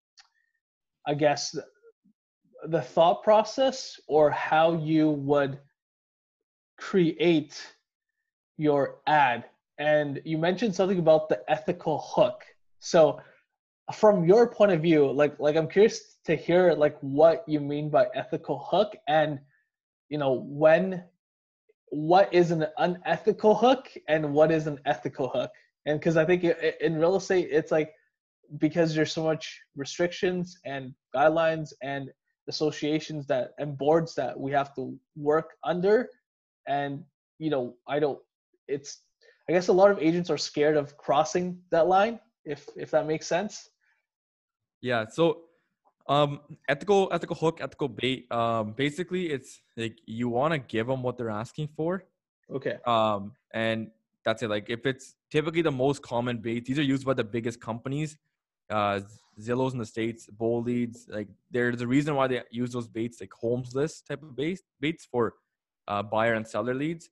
[1.06, 1.56] I guess,
[2.66, 5.60] the thought process or how you would
[6.76, 7.54] create
[8.56, 9.44] your ad.
[9.78, 12.44] And you mentioned something about the ethical hook.
[12.80, 13.20] So
[13.92, 17.90] from your point of view like like i'm curious to hear like what you mean
[17.90, 19.38] by ethical hook and
[20.08, 21.04] you know when
[21.90, 25.50] what is an unethical hook and what is an ethical hook?
[25.86, 26.44] And because i think
[26.80, 27.92] in real estate it's like
[28.58, 32.10] because there's so much restrictions and guidelines and
[32.48, 36.08] associations that and boards that we have to work under
[36.66, 37.02] and
[37.38, 38.18] you know i don't
[38.68, 39.02] it's
[39.48, 43.06] i guess a lot of agents are scared of crossing that line if if that
[43.06, 43.70] makes sense
[44.84, 45.06] Yeah.
[45.10, 45.44] So,
[46.08, 48.30] um, ethical, ethical hook, ethical bait.
[48.30, 52.04] Um, basically, it's like you want to give them what they're asking for.
[52.54, 53.90] okay Um, and
[54.26, 54.50] that's it.
[54.50, 58.18] Like if it's typically the most common bait, these are used by the biggest companies,
[58.68, 59.00] uh,
[59.40, 60.98] Zillows in the states, BoldLeads.
[61.08, 64.62] Like there's a reason why they use those baits, like homes list type of baits,
[64.80, 65.34] baits for
[65.88, 67.08] uh, buyer and seller leads.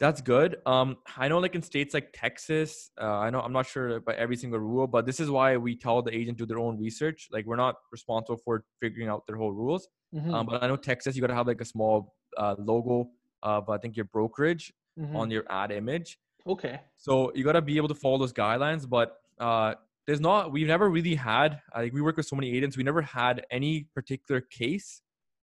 [0.00, 0.56] That's good.
[0.66, 4.16] Um, I know, like in states like Texas, uh, I know I'm not sure about
[4.16, 7.28] every single rule, but this is why we tell the agent do their own research.
[7.30, 9.88] Like we're not responsible for figuring out their whole rules.
[10.14, 13.10] Mhm, Um, but I know Texas, you gotta have like a small uh, logo
[13.42, 15.14] of I think your brokerage mhm.
[15.14, 16.18] on your ad image.
[16.46, 18.88] okay So you gotta be able to follow those guidelines.
[18.88, 19.74] But uh,
[20.06, 20.52] there's not.
[20.52, 21.60] We've never really had.
[21.74, 22.76] Like we work with so many agents.
[22.76, 25.00] We never had any particular case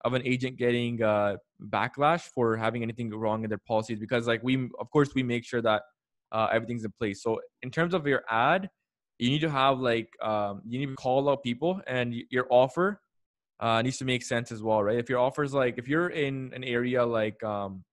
[0.04, 1.38] of an agent getting uh,
[1.70, 5.46] backlash for having anything wrong in their policies because like we of course we make
[5.46, 5.84] sure that
[6.32, 7.22] uh, everything's in place.
[7.22, 8.70] So in terms of your ad,
[9.20, 13.00] you need to have like um, you need to call out people and your offer
[13.60, 14.98] uh, needs to make sense as well, right?
[14.98, 17.84] If your offer is like if you're in an area like um,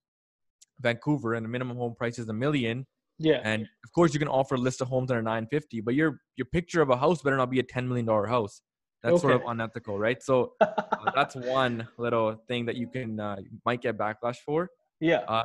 [0.81, 2.87] Vancouver and the minimum home price is a million,
[3.19, 5.95] yeah and of course, you can offer a list of homes that are 950, but
[5.95, 8.63] your your picture of a house better not be a 10 million dollar house.
[9.03, 10.21] That's sort of unethical, right?
[10.23, 14.71] So uh, that's one little thing that you can uh, might get backlash for.
[15.01, 15.45] yeah Uh,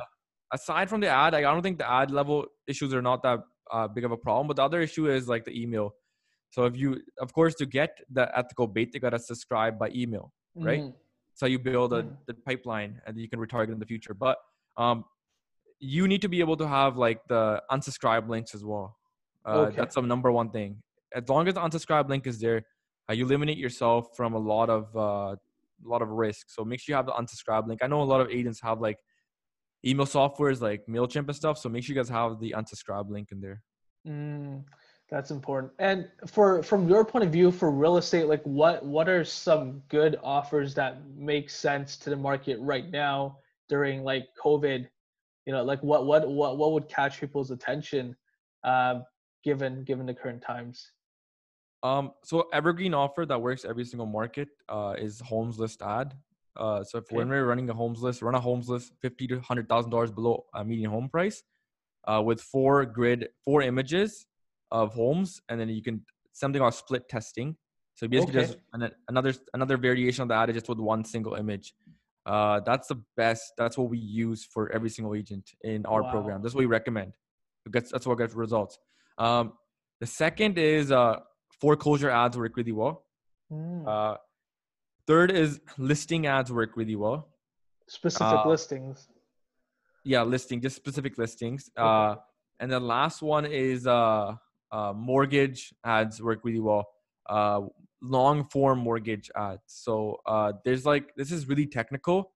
[0.52, 3.40] aside from the ad, I don't think the ad level issues are not that
[3.72, 4.46] uh, big of a problem.
[4.48, 5.94] But the other issue is like the email.
[6.50, 10.32] So if you, of course, to get the ethical bait, they gotta subscribe by email.
[10.56, 10.82] right?
[10.82, 10.94] mhm,
[11.34, 12.16] So you build a Mm.
[12.28, 14.14] the pipeline and you can retarget in the future.
[14.14, 14.36] But
[14.76, 15.04] um,
[15.80, 18.86] you need to be able to have like the unsubscribe links as well.
[19.44, 19.76] Uh, Okay.
[19.76, 20.70] That's the number one thing.
[21.12, 22.58] As long as the unsubscribe link is there,
[23.08, 25.36] uh, you eliminate yourself from a lot of uh,
[25.84, 26.50] a lot of risk.
[26.50, 27.80] So make sure you have the unsubscribe link.
[27.82, 28.98] I know a lot of agents have like
[29.84, 31.58] email softwares like Mailchimp and stuff.
[31.58, 33.62] So make sure you guys have the unsubscribe link in there.
[34.06, 34.62] mm,
[35.10, 39.08] that's important and for from your point of view for real estate like what what
[39.08, 43.36] are some good offers that make sense to the market right now
[43.68, 44.88] during like covid
[45.46, 48.16] you know like what what what, what would catch people's attention
[48.64, 49.00] uh,
[49.42, 50.90] given given the current times
[51.84, 56.14] Um, so evergreen offer that works every single market uh, is homes list ad.
[56.56, 57.16] Uh, so if Okay.
[57.16, 60.10] when we're running a homes list, run a homes list fifty to hundred thousand dollars
[60.10, 61.42] below a median home price,
[62.08, 64.26] uh, with four grid, four images
[64.70, 67.56] of homes, and then you can something called split testing.
[67.96, 68.46] So basically, Okay.
[68.46, 71.74] just an, another another variation of that is just with one single image.
[72.24, 73.52] Uh, that's the best.
[73.58, 76.10] That's what we use for every single agent in our Wow.
[76.10, 76.40] program.
[76.40, 77.12] That's what we recommend.
[77.66, 78.78] It gets, that's what gets results.
[79.18, 79.52] Um,
[80.00, 81.16] the second is uh,
[81.64, 83.06] foreclosure ads work really well.
[83.50, 83.88] Mm.
[83.88, 84.16] Uh,
[85.06, 87.28] third is listing ads work really well.
[87.88, 89.08] Specific uh, listings.
[90.04, 91.70] Yeah, listing, just specific listings.
[91.78, 91.88] Okay.
[91.88, 92.16] Uh,
[92.60, 94.34] and the last one is uh,
[94.70, 96.84] uh, mortgage ads work really well.
[97.26, 97.60] Uh,
[98.02, 99.62] long form mortgage ads.
[99.66, 102.32] So uh, there's like this is really technical,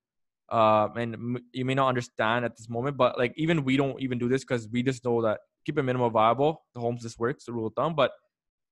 [0.50, 2.96] uh, and m- you may not understand at this moment.
[2.96, 5.82] But like even we don't even do this because we just know that keep a
[5.82, 6.62] minimum viable.
[6.74, 7.94] The homes this works, the rule of thumb.
[7.94, 8.12] But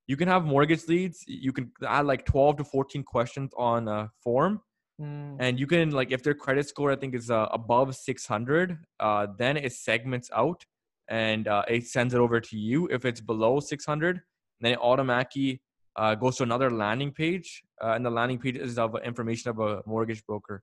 [0.07, 1.25] you can have mortgage leads.
[1.27, 4.61] You can add like 12 to 14 questions on a form
[4.99, 5.37] Mm.
[5.39, 9.27] and you can like if their credit score i think is uh, above 600 uh,
[9.37, 10.65] then it segments out
[11.09, 14.23] and uh, it sends it over to you if it's below 600
[14.63, 15.61] then it automatically
[15.97, 19.59] uh, goes to another landing page uh, and the landing page is of information of
[19.59, 20.63] a mortgage broker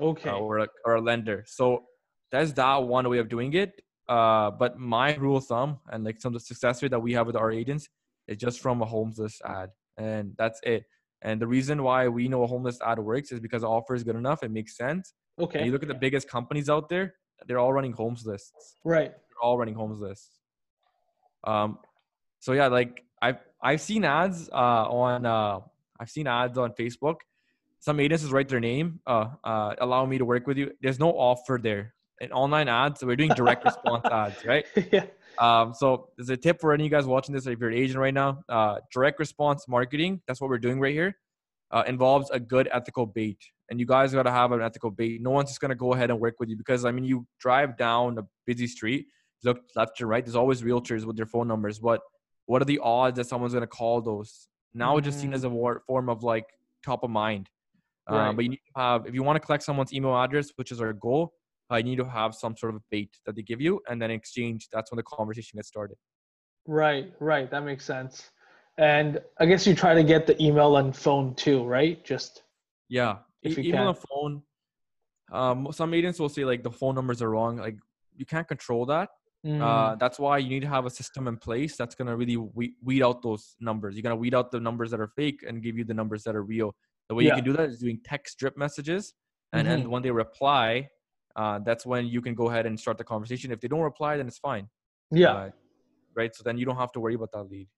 [0.00, 0.30] Okay.
[0.30, 1.84] uh, or, a, or a lender so
[2.32, 6.20] that's that one way of doing it uh, but my rule of thumb and like
[6.20, 7.88] some of the success rate that we have with our agents
[8.28, 10.84] is just from a homes list ad and that's it
[11.22, 13.94] and the reason why we know a homes list ad works is because the offer
[13.94, 14.42] is good enough.
[14.42, 15.14] It makes sense.
[15.38, 15.64] And okay.
[15.64, 17.14] you look at the biggest companies out there,
[17.46, 18.76] they're all running homes lists.
[18.84, 19.10] Right.
[19.10, 20.40] They're all running homes lists.
[21.44, 21.78] Um,
[22.40, 25.60] so yeah, like I've I've seen ads uh, on uh,
[25.98, 27.16] I've seen ads on Facebook.
[27.78, 30.70] Some agents just write their name, uh, uh, allow me to work with you.
[30.80, 31.94] There's no offer there.
[32.20, 34.64] In online ads, we're doing direct response ads, right?
[34.92, 35.06] yeah.
[35.38, 37.76] Um, so there's a tip for any of you guys watching this, if you're an
[37.76, 41.16] agent right now, uh, direct response marketing, that's what we're doing right here,
[41.70, 43.38] uh, involves a good ethical bait.
[43.70, 45.22] And you guys got to have an ethical bait.
[45.22, 47.26] No one's just going to go ahead and work with you because, I mean, you
[47.40, 49.06] drive down a busy street,
[49.44, 51.78] look left to right, there's always realtors with their phone numbers.
[51.78, 52.00] But
[52.46, 54.48] what are the odds that someone's going to call those?
[54.74, 55.34] Now it's just seen Mm.
[55.34, 56.46] as a war- form of like
[56.84, 57.48] top of mind.
[58.08, 58.36] Um, Right.
[58.36, 60.80] but you need to have, if you want to collect someone's email address, which is
[60.80, 61.32] our goal,
[61.72, 64.10] uh, you need to have some sort of bait that they give you, and then
[64.10, 65.96] in exchange, that's when the conversation gets started.
[66.66, 67.12] Right.
[67.18, 67.50] Right.
[67.50, 68.30] That makes sense.
[68.78, 72.02] And I guess you try to get the email and phone too, right?
[72.04, 72.42] Just
[72.88, 73.88] Yeah, If e- you email can.
[73.88, 74.42] and phone.
[75.30, 77.56] Um, some agents will say like the phone numbers are wrong.
[77.56, 77.78] Like
[78.16, 79.08] you can't control that.
[79.46, 82.36] mm, Uh, that's why you need to have a system in place that's gonna really
[82.36, 83.94] weed, weed out those numbers.
[83.96, 86.34] You're gonna weed out the numbers that are fake and give you the numbers that
[86.36, 86.74] are real.
[87.08, 87.30] The way Yeah.
[87.30, 89.14] you can do that is doing text drip messages,
[89.52, 89.72] and Mhm.
[89.72, 90.88] and when they reply,
[91.36, 93.50] uh, that's when you can go ahead and start the conversation.
[93.52, 94.68] If they don't reply, then it's fine.
[95.10, 95.32] yeah.
[95.32, 95.50] Uh,
[96.14, 96.34] right.
[96.34, 97.68] So then you don't have to worry about that lead.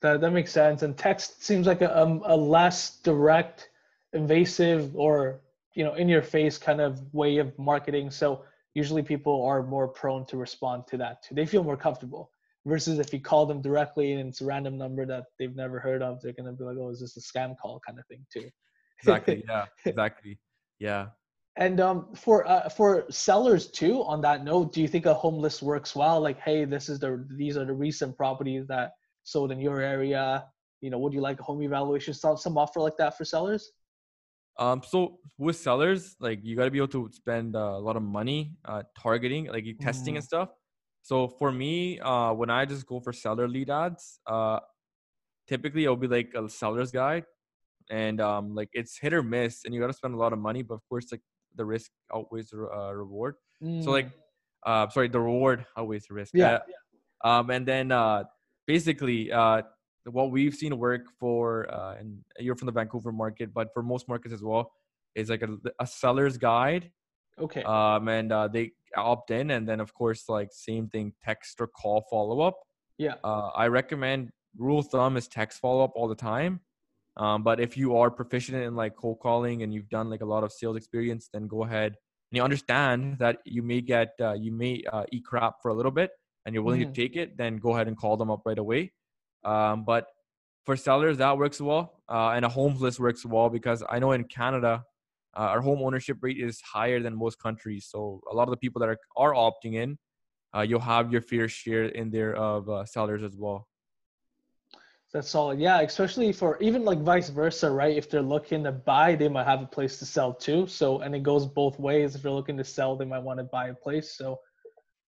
[0.00, 0.82] That that makes sense.
[0.82, 3.70] And text seems like a um, a less direct,
[4.12, 5.40] invasive, or
[5.74, 8.10] you know, in your face kind of way of marketing.
[8.10, 8.44] So
[8.74, 11.34] usually people are more prone to respond to that too.
[11.34, 12.30] They feel more comfortable.
[12.66, 16.02] Versus if you call them directly and it's a random number that they've never heard
[16.02, 18.48] of, they're gonna be like, "Oh, is this a scam call?" kind of thing too.
[19.00, 19.44] Exactly.
[19.48, 19.66] yeah.
[19.86, 20.38] Exactly.
[20.78, 21.06] Yeah.
[21.58, 25.38] And um, for uh, for sellers too, on that note, do you think a home
[25.38, 26.20] list works well?
[26.20, 28.92] Like, hey, this is the these are the recent properties that
[29.24, 30.46] sold in your area.
[30.80, 32.14] You know, would you like a home evaluation?
[32.14, 33.72] Some some offer like that for sellers?
[34.56, 37.96] Um, so with sellers, like you got to be able to spend uh, a lot
[37.96, 40.50] of money uh, targeting, like testing and stuff.
[41.02, 44.60] So for me, uh, when I just go for seller lead ads, uh,
[45.48, 47.24] typically it'll be like a seller's guide,
[47.90, 50.38] and um, like it's hit or miss, and you got to spend a lot of
[50.38, 50.62] money.
[50.62, 51.22] But of course, like
[51.54, 53.34] the risk outweighs the uh, reward.
[53.80, 54.12] So like, Mm,
[54.66, 56.32] uh, sorry, the reward outweighs the risk.
[56.34, 56.58] Yeah.
[57.24, 58.24] Uh, um, and then uh,
[58.66, 59.62] basically, uh,
[60.04, 64.08] what we've seen work for, uh, and you're from the Vancouver market, but for most
[64.08, 64.70] markets as well,
[65.14, 65.48] is like a,
[65.80, 66.90] a seller's guide.
[67.40, 71.60] okay, Um, and uh, they opt in, and then of course, like same thing, text
[71.60, 72.56] or call follow up.
[72.98, 76.60] yeah, Uh, I recommend rule of thumb is text follow up all the time.
[77.18, 80.24] Um, but if you are proficient in like cold calling and you've done like a
[80.26, 81.96] lot of sales experience, then go ahead
[82.30, 85.74] and you understand that you may get uh, you may uh, eat crap for a
[85.74, 86.12] little bit,
[86.46, 86.84] and you're willing Mhm.
[86.84, 87.36] to take it.
[87.36, 88.92] Then go ahead and call them up right away.
[89.44, 90.06] Um, but
[90.64, 94.12] for sellers, that works well, uh, and a homes list works well because I know
[94.12, 94.84] in Canada,
[95.36, 97.86] uh, our home ownership rate is higher than most countries.
[97.90, 99.98] So a lot of the people that are are opting in,
[100.54, 103.68] uh, you'll have your fair share in there of uh, sellers as well.
[105.12, 105.58] That's solid.
[105.58, 107.96] Yeah, especially for even like vice versa, right?
[107.96, 110.66] If they're looking to buy, they might have a place to sell too.
[110.66, 112.14] So and it goes both ways.
[112.14, 114.16] If they're looking to sell, they might want to buy a place.
[114.16, 114.38] So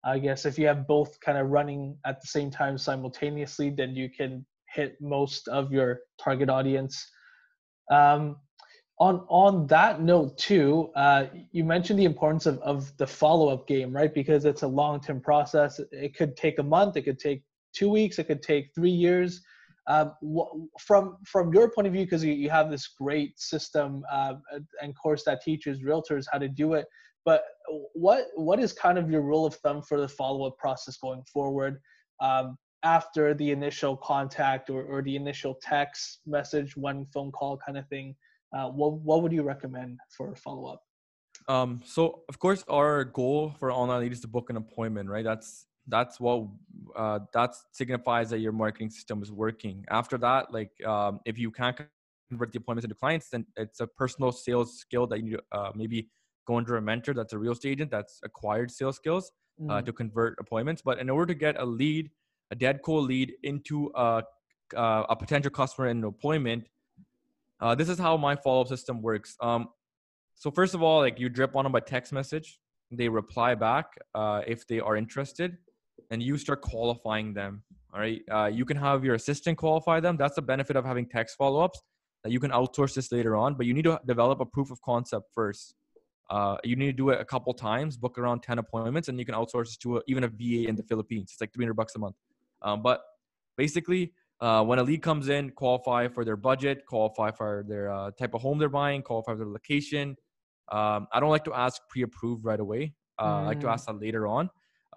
[0.05, 3.95] I guess if you have both kind of running at the same time simultaneously, then
[3.95, 7.07] you can hit most of your target audience.
[7.91, 8.37] Um,
[8.99, 13.67] on on that note too, uh, you mentioned the importance of, of the follow up
[13.67, 14.13] game, right?
[14.13, 15.81] Because it's a long term process.
[15.93, 17.43] It could take a month, it could take
[17.75, 19.43] two weeks, it could take three years.
[19.91, 20.13] Um,
[20.79, 24.35] from from your point of view, because you, you have this great system uh,
[24.81, 26.87] and course that teaches realtors how to do it,
[27.25, 27.43] but
[27.95, 31.23] what what is kind of your rule of thumb for the follow up process going
[31.33, 31.81] forward?
[32.21, 37.77] Um, after the initial contact or, or the initial text message, one phone call kind
[37.77, 38.15] of thing,
[38.57, 40.83] uh, what, what would you recommend for follow up?
[41.49, 45.25] Um, so of course our goal for online lead is to book an appointment, right?
[45.25, 46.47] That's that's what
[46.97, 49.85] uh, that signifies that your marketing system is working.
[49.91, 51.79] After that, like um, if you can't
[52.29, 56.09] convert the appointments into clients, then it's a personal sales skill that you uh, maybe
[56.47, 59.33] go under a mentor that's a real estate agent that's acquired sales skills
[59.69, 59.87] uh, mm.
[59.87, 60.83] to convert appointments.
[60.83, 62.11] But in order to get a lead,
[62.51, 64.23] a dead cold lead into a,
[64.77, 66.65] uh, a potential customer in an appointment,
[67.61, 69.37] uh, this is how my follow-up system works.
[69.41, 69.69] Um,
[70.35, 72.59] so first of all, like you drip on them by text message,
[72.91, 75.59] they reply back uh, if they are interested,
[76.11, 77.63] and you start qualifying them.
[77.93, 80.17] All right, uh, you can have your assistant qualify them.
[80.17, 81.81] That's the benefit of having text follow-ups.
[82.23, 84.81] That you can outsource this later on, but you need to develop a proof of
[84.83, 85.75] concept first.
[86.29, 89.25] Uh, you need to do it a couple times, book around 10 appointments, and you
[89.25, 91.31] can outsource this to a, even a VA in the Philippines.
[91.33, 92.15] It's like 300 bucks a month.
[92.63, 93.01] Um, but
[93.57, 98.11] basically, uh, when a lead comes in, qualify for their budget, qualify for their uh,
[98.13, 100.17] type of home they're buying, qualify for their location.
[100.71, 102.95] Um, I don't like to ask pre-approved right away.
[103.19, 103.43] Uh, mm.
[103.43, 103.73] I like to mm.
[103.73, 104.51] ask that later on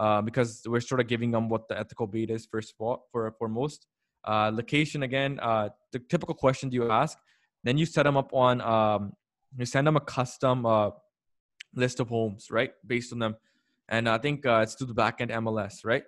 [0.04, 2.96] uh, because we're sort of giving them what the ethical bait is first of all
[3.12, 3.80] for for most.
[4.26, 7.18] Uh, location again, uh, the typical questions you ask.
[7.66, 8.62] Then you set them up on.
[8.62, 9.14] Um,
[9.58, 10.58] you send them a custom
[11.84, 13.36] list of homes, right, based on them,
[13.90, 16.04] and I think it's to the backend MLS, right?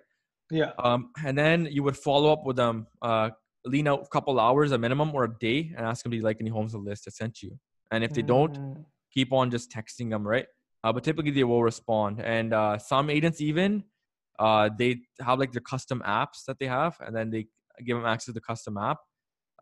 [0.50, 0.72] Yeah.
[0.78, 3.30] Um, and then you would follow up with them, uh,
[3.64, 6.22] lean out a couple hours, a minimum, or a day, and ask them do you
[6.22, 7.58] like any homes on the list I sent you.
[7.90, 8.28] And if they mm.
[8.34, 10.46] don't, keep on just texting them, right?
[10.86, 12.20] Uh, but typically they will respond.
[12.20, 13.82] And uh, some agents even
[14.38, 17.46] uh, they have like their custom apps that they have, and then they
[17.84, 18.98] give them access to the custom app.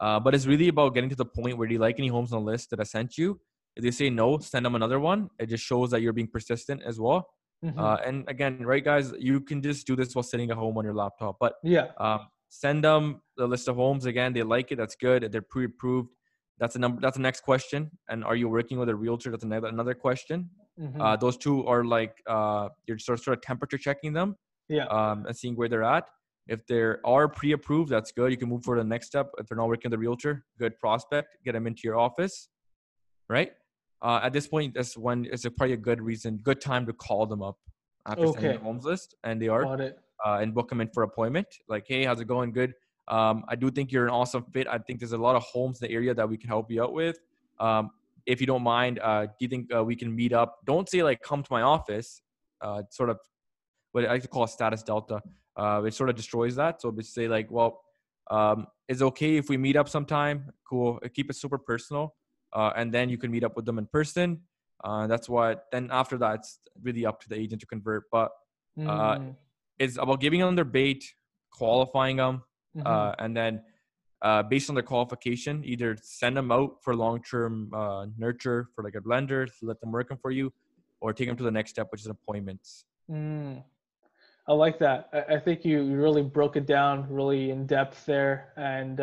[0.01, 2.33] Uh, but it's really about getting to the point where do you like any homes
[2.33, 3.41] on the list that I sent you?
[3.77, 5.31] If they say no, send them another one.
[5.39, 7.27] It just shows that you're being persistent as well.
[7.65, 7.79] Mm-hmm.
[7.79, 10.85] Uh, and again, right, guys, you can just do this while sitting at home on
[10.85, 11.37] your laptop.
[11.41, 14.35] But yeah, um, send them the list of homes again.
[14.35, 14.77] They like it.
[14.77, 15.33] That's good.
[15.33, 16.11] They're pre-approved.
[16.59, 17.01] That's a number.
[17.01, 17.91] That's the next question.
[18.09, 19.31] And are you working with a realtor?
[19.31, 20.51] That's another another question.
[20.81, 21.01] Mm-hmm.
[21.01, 24.37] Uh, those two are like uh, you're sort of, sort of temperature checking them.
[24.69, 24.87] Yeah.
[24.87, 26.09] Um, and seeing where they're at.
[26.47, 28.31] If they are pre-approved, that's good.
[28.31, 29.31] You can move for the next step.
[29.39, 31.39] If they're not working with a realtor, good prospect.
[31.45, 32.49] Get them into your office,
[33.29, 33.53] right?
[34.05, 36.93] uh, at this point, that's when it's a probably a good reason, good time to
[36.93, 37.57] call them up
[38.07, 38.41] after okay.
[38.41, 41.47] sending the homes list, and they are, uh, and book them in for appointment.
[41.69, 42.53] Like, hey, how's it going?
[42.53, 42.75] Good.
[43.09, 44.67] Um, I do think you're an awesome fit.
[44.69, 46.83] I think there's a lot of homes in the area that we can help you
[46.83, 47.19] out with.
[47.59, 47.91] Um,
[48.27, 50.59] if you don't mind, uh, do you think uh, we can meet up?
[50.65, 52.23] Don't say like come to my office.
[52.61, 53.19] Uh, sort of
[53.93, 55.21] what I like to call a status delta.
[55.57, 56.81] Uh, it sort of destroys that.
[56.81, 57.81] So we say like, well,
[58.31, 60.51] um, it's okay if we meet up sometime.
[60.69, 60.99] Cool.
[61.15, 62.15] Keep it super personal
[62.55, 64.41] uh, and then you can meet up with them in person.
[64.83, 65.65] Uh, that's what.
[65.73, 68.05] Then after that, it's really up to the agent to convert.
[68.13, 68.31] But
[68.81, 69.37] uh, mm.
[69.79, 71.05] it's about giving them their bait,
[71.53, 72.43] qualifying them,
[72.77, 72.87] mm-hmm.
[72.87, 73.63] Uh, and then
[74.25, 78.97] uh, based on their qualification, either send them out for long-term uh, nurture for like
[78.97, 80.53] a blender let them work them for you,
[81.01, 82.87] or take them to the next step, which is appointments.
[83.11, 83.63] Mm.
[84.49, 85.09] I like that.
[85.31, 89.01] I, think you really broke it down really in depth there, and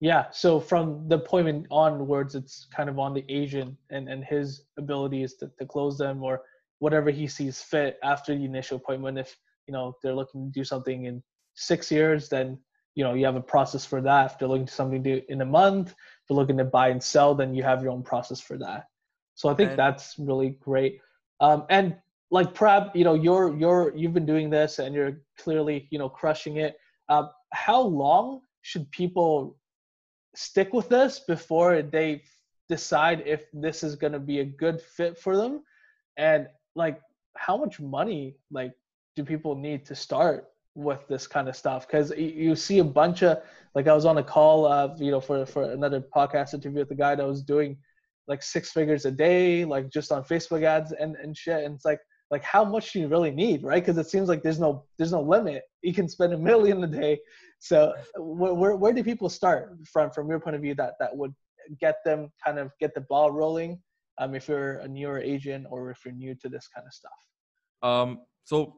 [0.00, 4.62] yeah, so from the appointment onwards, it's kind of on the agent and, and his
[4.78, 6.40] abilities to, to close them or
[6.78, 9.18] whatever he sees fit after the initial appointment.
[9.18, 9.36] If
[9.66, 11.22] you know they're looking to do something in
[11.54, 12.58] six years, then
[13.00, 14.32] you know you have a process for that.
[14.32, 15.96] If they're looking to something to in a month, if
[16.28, 18.88] they're looking to buy and sell, then you have your own process for that.
[19.36, 21.00] So I think and, that's really great.
[21.40, 21.96] Um, and
[22.30, 26.10] like Prab, you know, you're you're you've been doing this and you're clearly you know
[26.10, 26.76] crushing it.
[27.08, 29.56] Uh, how long should people
[30.34, 32.22] stick with this before they
[32.68, 35.62] decide if this is going to be a good fit for them
[36.18, 37.00] and like
[37.34, 38.72] how much money like
[39.16, 40.50] do people need to start
[40.80, 41.86] with this kind of stuff.
[41.86, 43.42] Because you see a bunch of
[43.74, 46.88] like i was on a call uh you know for for another podcast interview with
[46.88, 47.76] the guy that was doing
[48.26, 51.64] like six figures a day like just on facebook ads and and shit.
[51.64, 52.00] And it's like
[52.30, 53.82] like how much do you really need right?
[53.82, 55.62] Because it seems like there's no there's no limit.
[55.82, 57.18] You can spend a million a day.
[57.58, 61.14] So where, where, where do people start from from your point of view that that
[61.16, 61.34] would
[61.80, 63.80] get them kind of get the ball rolling
[64.18, 67.20] um, if you're a newer agent or if you're new to this kind of stuff?
[67.82, 68.76] Um so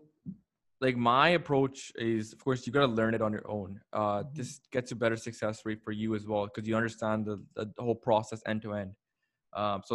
[0.87, 4.01] like my approach is of course you got to learn it on your own uh
[4.01, 4.29] mm-hmm.
[4.39, 7.67] this gets a better success rate for you as well because you understand the, the
[7.87, 8.93] whole process end to end
[9.63, 9.95] Um, so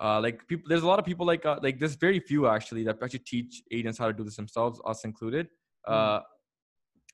[0.00, 2.84] uh, like people, there's a lot of people like uh, like there's very few actually
[2.84, 5.48] that actually teach agents how to do this themselves, us included.
[5.86, 6.20] Uh,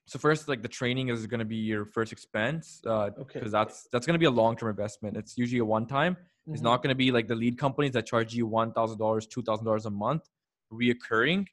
[0.07, 3.49] so first, like the training is going to be your first expense because Okay.
[3.49, 5.17] that's that's going to be a long term investment.
[5.17, 6.17] It's usually a one time.
[6.47, 9.27] It's not going to be like the lead companies that charge you one thousand dollars,
[9.27, 10.29] two thousand dollars a month,
[10.71, 11.47] reoccurring,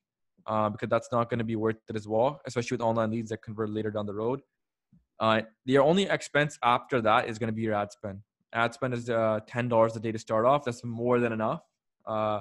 [0.48, 3.30] uh, because that's not going to be worth it as well, especially with online leads
[3.30, 4.42] that convert later down the road.
[5.20, 8.20] Uh, the only expense after that is going to be your ad spend.
[8.54, 10.64] Ad spend is uh, ten dollars a day to start off.
[10.66, 11.62] That's more than enough.
[12.06, 12.40] Uh,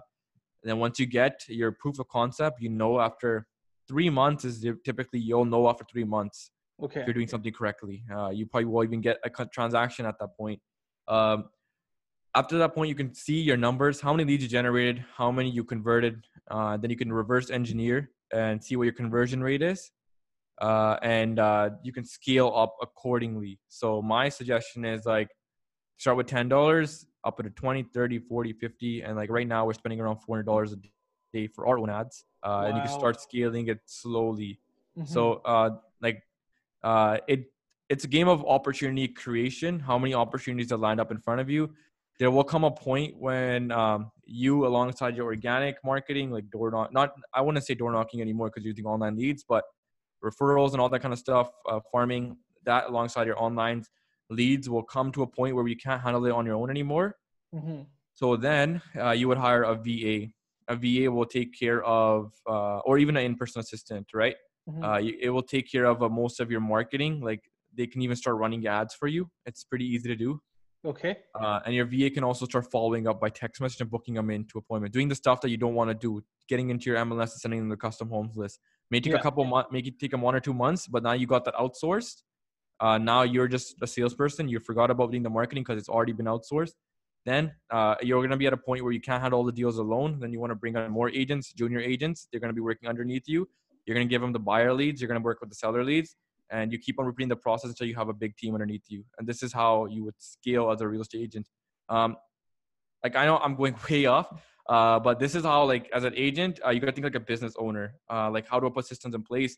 [0.63, 3.47] and then once you get your proof of concept, you know after
[3.89, 6.51] three months is typically you'll know after three months
[6.83, 7.01] Okay.
[7.01, 8.03] if you're doing something correctly.
[8.15, 10.61] Uh, you probably will even get a transaction at that point.
[11.09, 11.45] Um,
[12.35, 15.51] after that point, you can see your numbers, how many leads you generated, how many
[15.51, 16.25] you converted.
[16.51, 19.91] Uh, then you can reverse engineer and see what your conversion rate is.
[20.61, 23.59] Uh, and uh, you can scale up accordingly.
[23.69, 25.29] So my suggestion is like
[25.97, 29.03] start with $10, up to 20, 30, 40, 50.
[29.03, 30.77] And like right now we're spending around $400 a
[31.33, 32.25] day for our own ads.
[32.45, 34.61] Uh, And you can start scaling it slowly.
[34.99, 35.09] Mhm.
[35.09, 35.71] So uh,
[36.01, 36.23] like
[36.83, 37.53] uh, it
[37.89, 39.81] it's a game of opportunity creation.
[39.81, 41.75] How many opportunities are lined up in front of you?
[42.21, 46.93] There will come a point when um, you, alongside your organic marketing, like door knock,
[46.93, 49.65] not I wouldn't say door knocking anymore because you're using online leads, but
[50.23, 53.85] referrals and all that kind of stuff, uh, farming that alongside your online
[54.29, 57.17] leads will come to a point where you can't handle it on your own anymore.
[57.55, 57.87] Mhm.
[58.13, 60.31] So then uh, you would hire a VA.
[60.69, 64.37] A VA will take care of, uh, or even an in-person assistant, right?
[64.69, 64.85] Mhm.
[64.85, 67.23] Uh, you, it will take care of uh, most of your marketing.
[67.23, 69.31] Like they can even start running ads for you.
[69.47, 70.43] It's pretty easy to do.
[70.85, 71.17] Okay.
[71.39, 74.31] Uh, and your VA can also start following up by text message and booking them
[74.31, 77.33] into appointment, doing the stuff that you don't want to do, getting into your MLS
[77.33, 78.61] and sending them the custom homes list.
[78.91, 79.19] May take Yeah.
[79.19, 81.45] a couple months, make it take them one or two months, but now you got
[81.45, 82.23] that outsourced.
[82.81, 84.49] Uh, now you're just a salesperson.
[84.49, 86.73] You forgot about doing the marketing because it's already been outsourced.
[87.27, 89.53] Then uh, you're going to be at a point where you can't handle all the
[89.53, 90.19] deals alone.
[90.19, 92.27] Then you want to bring on more agents, junior agents.
[92.31, 93.47] They're going to be working underneath you.
[93.85, 95.01] You're going to give them the buyer leads.
[95.01, 96.17] You're going to work with the seller leads
[96.51, 99.05] and you keep on repeating the process until you have a big team underneath you.
[99.19, 101.49] And this is how you would scale as a real estate agent.
[101.89, 102.17] Um,
[103.05, 104.29] like I know I'm going way off,
[104.69, 107.21] uh, but this is how like as an agent, uh, you gotta think like a
[107.21, 107.95] business owner.
[108.11, 109.57] Uh, like how to put systems in place.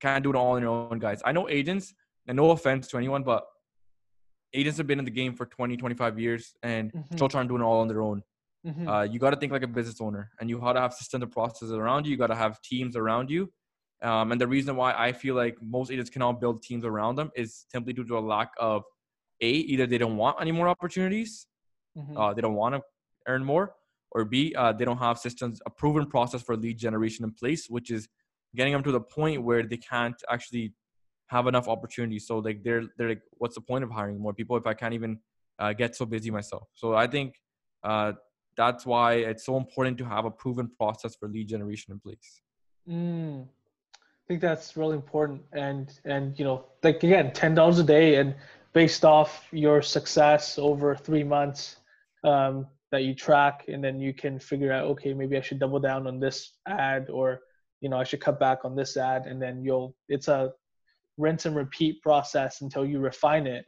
[0.00, 1.22] Can't do it all on your own, guys.
[1.24, 1.94] I know agents,
[2.26, 3.44] and no offense to anyone, but
[4.54, 7.14] agents have been in the game for 20, 25 years and Mhm.
[7.14, 8.22] still trying to do it all on their own.
[8.66, 8.86] Mhm.
[8.88, 11.22] Uh, you got to think like a business owner, and you got to have systems
[11.22, 12.10] and processes around you.
[12.12, 13.50] You got to have teams around you.
[14.02, 17.30] Um, and the reason why I feel like most agents cannot build teams around them
[17.36, 18.82] is simply due to a lack of
[19.40, 21.46] a either they don't want any more opportunities,
[21.96, 22.16] Mhm.
[22.18, 22.82] uh, they don't want to
[23.26, 23.74] earn more,
[24.10, 27.68] or b uh, they don't have systems a proven process for lead generation in place,
[27.70, 28.08] which is
[28.54, 30.74] getting them to the point where they can't actually
[31.28, 32.26] have enough opportunities.
[32.26, 34.94] So like they're they're like, what's the point of hiring more people if I can't
[34.94, 35.20] even
[35.58, 36.68] uh, get so busy myself?
[36.74, 37.40] So I think
[37.84, 38.12] uh,
[38.56, 42.42] that's why it's so important to have a proven process for lead generation in place.
[42.88, 43.48] Mm.
[44.32, 48.34] Think that's really important, and and you know, like again, ten dollars a day, and
[48.72, 51.76] based off your success over three months
[52.24, 55.80] um, that you track, and then you can figure out, okay, maybe I should double
[55.80, 57.40] down on this ad, or
[57.82, 59.94] you know, I should cut back on this ad, and then you'll.
[60.08, 60.54] It's a
[61.18, 63.66] rinse and repeat process until you refine it.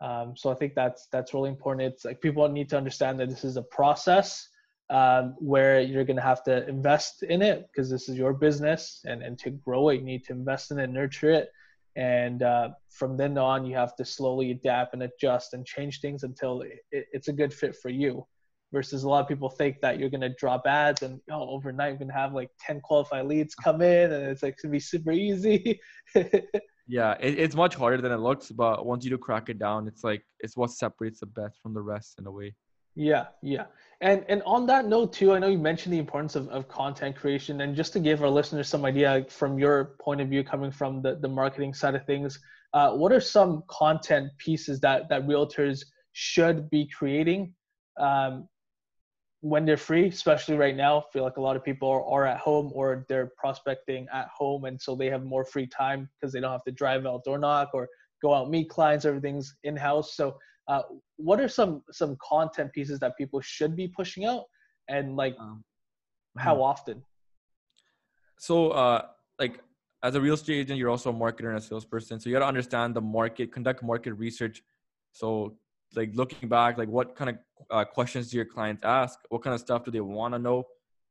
[0.00, 1.92] Um, so I think that's that's really important.
[1.92, 4.48] It's like people need to understand that this is a process
[4.90, 9.00] um, where you're going to have to invest in it because this is your business
[9.06, 11.50] and, and to grow it you need to invest in it nurture it.
[11.94, 16.22] And uh, from then on you have to slowly adapt and adjust and change things
[16.22, 18.26] until it, it's a good fit for you.
[18.72, 21.90] Versus a lot of people think that you're going to drop ads and oh overnight
[21.90, 24.76] you're going to have like 10 qualified leads come in and it's like going to
[24.76, 25.78] be super easy.
[26.88, 29.86] Yeah, it, it's much harder than it looks, but once you do crack it down,
[29.86, 32.54] it's like it's what separates the best from the rest in a way.
[32.94, 33.66] Yeah, yeah.
[34.00, 37.16] And and on that note too, I know you mentioned the importance of, of content
[37.16, 37.60] creation.
[37.62, 41.00] And just to give our listeners some idea from your point of view, coming from
[41.02, 42.38] the, the marketing side of things,
[42.74, 47.54] uh, what are some content pieces that that realtors should be creating
[47.98, 48.48] um,
[49.40, 50.98] when they're free, especially right now?
[50.98, 54.28] I feel like a lot of people are, are at home or they're prospecting at
[54.36, 57.24] home, and so they have more free time because they don't have to drive out
[57.24, 57.88] door knock or
[58.20, 59.04] go out meet clients.
[59.06, 60.14] Everything's in house.
[60.14, 60.36] So
[60.68, 60.82] uh,
[61.16, 64.44] what are some some content pieces that people should be pushing out
[64.88, 65.64] and like Um,
[66.38, 67.04] how often
[68.38, 69.06] So, uh,
[69.38, 69.60] like
[70.02, 72.18] as a real estate agent, you're also a marketer and a salesperson.
[72.18, 74.62] So you got to understand the market, conduct market research.
[75.12, 75.56] So,
[75.94, 77.36] like looking back, like what kind of
[77.70, 79.20] uh, questions do your clients ask?
[79.28, 80.64] What kind of stuff do they want to know?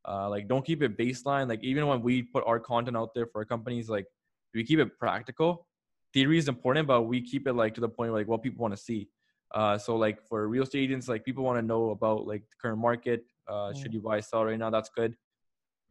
[0.06, 1.48] Uh, like, don't keep it baseline.
[1.48, 4.06] Like, even when we put our content out there for our companies, like
[4.52, 5.66] we keep it practical.
[6.12, 8.60] Theory is important, but we keep it like to the point where, like what people
[8.60, 9.08] want to see.
[9.54, 12.56] Uh, so like for real estate agents, like people want to know about like the
[12.60, 13.24] current market.
[13.48, 13.82] Uh, Mm.
[13.82, 14.70] Should you buy sell right now?
[14.70, 15.16] That's good.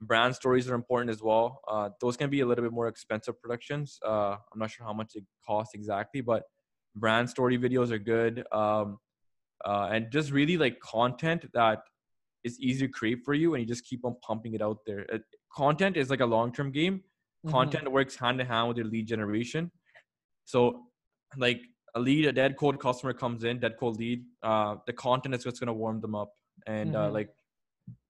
[0.02, 1.62] Brand stories are important as well.
[1.68, 4.00] Uh, those can be a little bit more expensive productions.
[4.04, 6.44] Uh, I'm not sure how much it costs exactly, but
[6.96, 8.44] brand story videos are good.
[8.52, 8.98] Um,
[9.64, 11.84] uh, and just really like content that
[12.44, 15.06] is easy to create for you, and you just keep on pumping it out there.
[15.14, 15.20] Uh,
[15.56, 17.04] content is like a long-term game.
[17.46, 17.52] Mhm.
[17.52, 19.72] Content works hand in hand with your lead generation.
[20.46, 20.88] So,
[21.38, 21.62] like
[21.96, 24.24] a lead, a dead cold customer comes in, dead cold lead.
[24.42, 26.32] Uh, the content is what's going to warm them up.
[26.68, 27.14] And uh, Mhm.
[27.14, 27.30] like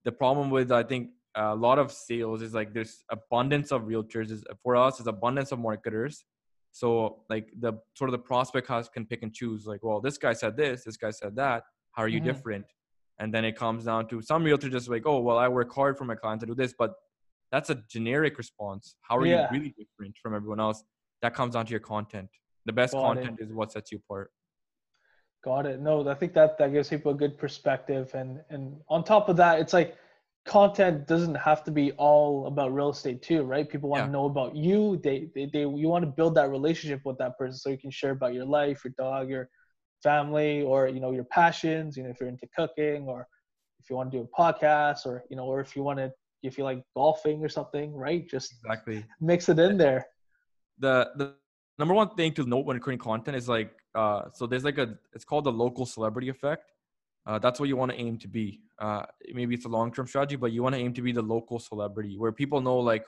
[0.04, 4.30] the problem with I think a lot of sales is like there's abundance of realtors.
[4.30, 6.24] Is for us, is abundance of marketers.
[6.70, 9.66] So like the sort of the prospect has can pick and choose.
[9.66, 11.64] Like, well, this guy said this, this guy said that.
[11.92, 12.24] How are you Mhm.
[12.24, 12.66] different?
[13.18, 15.98] And then it comes down to some realtors just like, oh, well, I work hard
[15.98, 16.94] for my client to do this, but
[17.50, 18.96] that's a generic response.
[19.02, 19.42] How are Yeah.
[19.42, 20.82] you really different from everyone else?
[21.20, 22.30] That comes down to your content.
[22.64, 24.30] The best Got content is what sets you apart.
[25.44, 25.80] Got it.
[25.80, 29.36] No, I think that that gives people a good perspective, and and on top of
[29.36, 29.96] that, it's like
[30.46, 33.68] content doesn't have to be all about real estate too, right?
[33.68, 34.06] People want Yeah.
[34.06, 34.98] to know about you.
[35.02, 37.90] They, they they you want to build that relationship with that person, so you can
[37.90, 39.48] share about your life, your dog, your
[40.02, 41.96] family, or you know your passions.
[41.96, 43.26] You know if you're into cooking, or
[43.80, 46.12] if you want to do a podcast, or you know, or if you want to
[46.42, 48.28] if you like golfing or something, right?
[48.28, 49.04] Just Exactly.
[49.20, 50.06] mix it in there.
[50.78, 51.34] the the
[51.78, 54.94] number one thing to note when creating content is like uh so there's like a
[55.12, 56.72] it's called the local celebrity effect.
[57.24, 58.60] Uh, that's what you want to aim to be.
[58.78, 61.58] Uh maybe it's a long-term strategy but you want to aim to be the local
[61.58, 63.04] celebrity where people know like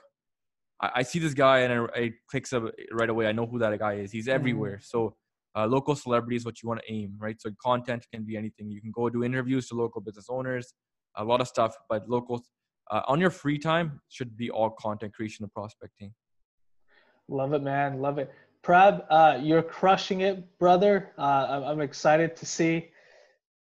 [0.81, 3.59] i, I see this guy and I, I clicks up right away i know who
[3.59, 4.11] that guy is.
[4.11, 4.79] He's everywhere.
[4.81, 5.15] So
[5.57, 7.39] uh, local celebrity is what you want to aim right?
[7.41, 8.69] So content can be anything.
[8.69, 10.73] You can go do interviews to local business owners
[11.17, 12.43] a lot of stuff but local
[12.91, 16.13] uh, on your free time should be all content creation and prospecting.
[17.27, 17.99] Love it, man.
[17.99, 18.31] Love it.
[18.65, 21.11] Prab, uh, you're crushing it, brother.
[21.19, 22.89] Uh, I'm, excited to see,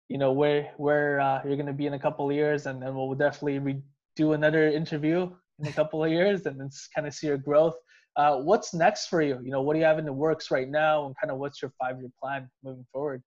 [0.08, 2.94] you know, where where uh, you're gonna be in a couple of years, and then
[2.94, 3.82] we'll definitely re-
[4.14, 5.28] do another interview
[5.58, 7.74] in a couple of years, and then kind of see your growth.
[8.14, 9.40] Uh, what's next for you?
[9.42, 11.60] You know, what do you have in the works right now, and kind of what's
[11.60, 13.24] your five year plan moving forward?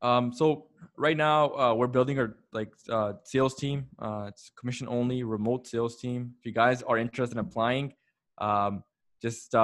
[0.00, 3.88] Um, so right now uh, we're building our like uh, sales team.
[4.28, 6.32] It's commission only, remote sales team.
[6.38, 7.92] If you guys are interested in applying,
[8.38, 8.84] um,
[9.20, 9.54] just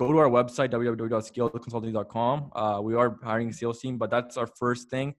[0.00, 2.50] go to our website www.scaledconsulting.com.
[2.56, 5.14] Uh, we are hiring a sales team, but that's our first thing.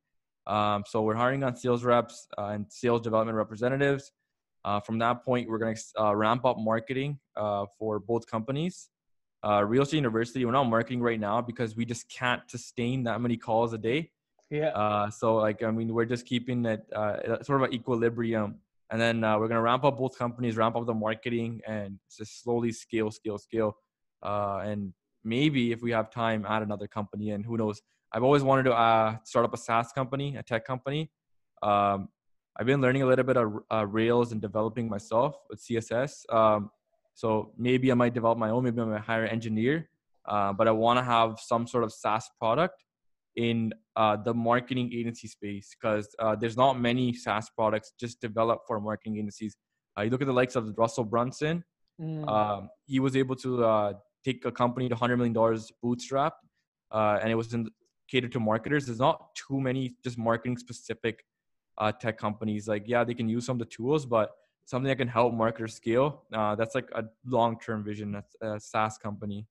[0.47, 4.11] Um, so we're hiring on sales reps uh, and sales development representatives.
[4.65, 8.89] Uh, from that point, we're going to uh, ramp up marketing uh, for both companies.
[9.45, 13.21] Uh, Real Estate University, we're not marketing right now because we just can't sustain that
[13.21, 14.09] many calls a day.
[14.49, 14.69] Yeah.
[14.69, 18.55] Uh, so like I mean, we're just keeping it uh, sort of an equilibrium,
[18.89, 22.43] and then uh, we're gonna ramp up both companies, ramp up the marketing, and just
[22.43, 23.77] slowly scale, scale, scale,
[24.24, 24.93] uh, and
[25.24, 27.32] maybe if we have time, add another company.
[27.32, 27.82] And who knows?
[28.13, 31.11] I've always wanted to uh, start up a SaaS company, a tech company.
[31.63, 32.09] Um,
[32.57, 36.32] I've been learning a little bit of uh, Rails and developing myself with CSS.
[36.34, 36.69] Um,
[37.13, 38.63] so maybe I might develop my own.
[38.63, 39.89] Maybe I might hire an engineer.
[40.28, 42.84] Uh, but I want to have some sort of SaaS product
[43.36, 48.67] in uh, the marketing agency space because uh, there's not many SaaS products just developed
[48.67, 49.55] for marketing agencies.
[49.97, 51.63] Uh, you look at the likes of Russell Brunson.
[51.99, 52.28] Mm.
[52.28, 53.93] Um, he was able to uh,
[54.24, 56.34] take a company to $100 million bootstrap,
[56.91, 57.69] uh, and it was in,
[58.09, 58.86] catered to marketers.
[58.86, 61.24] There's not too many just marketing specific
[61.78, 62.67] uh, tech companies.
[62.67, 64.32] Like, yeah, they can use some of the tools, but
[64.65, 66.24] something that can help marketers scale.
[66.34, 68.11] Uh, that's like a long term vision.
[68.11, 69.47] That's a SaaS company.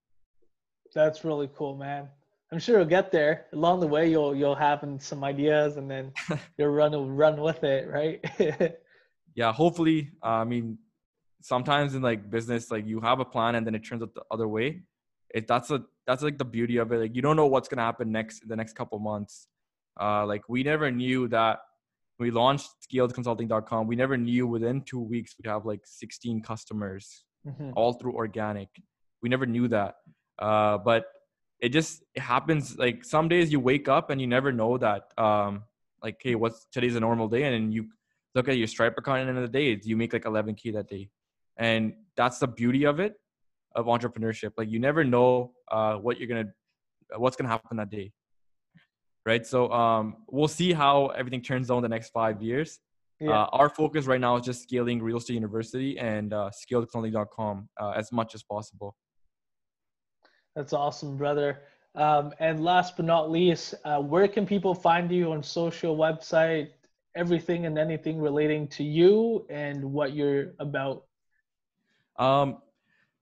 [0.95, 2.09] That's really cool, man.
[2.53, 3.47] I'm sure you'll get there.
[3.53, 6.12] Along the way, you'll you'll have some ideas, and then
[6.59, 8.25] you'll run run with it, right?
[9.35, 10.79] yeah hopefully uh, i mean
[11.41, 14.22] sometimes in like business like you have a plan and then it turns out the
[14.30, 14.82] other way
[15.34, 16.99] it that's a that's like the beauty of it.
[16.99, 19.47] Like you don't know what's going to happen next the next couple months.
[20.01, 21.61] Uh like we never knew that
[22.18, 27.72] we launched scaledconsulting.com we never knew within two weeks we'd have like 16 customers Mhm.
[27.74, 28.68] all through organic.
[29.22, 29.95] We never knew that.
[30.38, 31.05] Uh but
[31.61, 35.03] it just it happens like some days you wake up and you never know that
[35.16, 35.62] um
[36.03, 37.86] like hey what's today's a normal day and then you
[38.34, 40.72] look at your stripe account at the end of the day you make like 11k
[40.72, 41.09] that day
[41.61, 43.13] and that's the beauty of it
[43.77, 46.49] of entrepreneurship like you never know uh what you're gonna
[47.17, 48.11] what's gonna happen that day
[49.27, 52.81] right so um we'll see how everything turns out in the next five years
[53.21, 53.43] Yeah.
[53.43, 57.93] uh, our focus right now is just scaling real estate university and uh, scaledconsulting.com uh,
[58.03, 58.91] as much as possible
[60.57, 61.51] That's awesome, brother.
[61.95, 66.71] Um, and last but not least, uh, where can people find you on social website,
[67.23, 71.05] everything and anything relating to you and what you're about?
[72.21, 72.59] Um,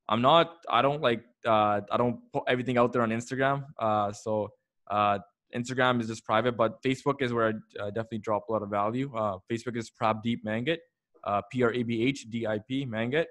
[0.08, 3.66] I'm not, I don't like, uh, I don't put everything out there on Instagram.
[3.78, 4.50] Uh, so
[4.90, 5.20] uh,
[5.54, 8.68] Instagram is just private, but Facebook is where I uh, definitely drop a lot of
[8.68, 9.08] value.
[9.50, 10.78] Facebook is Prabhdip Mangit,
[11.24, 13.24] uh, P R A B H D I P Mangit.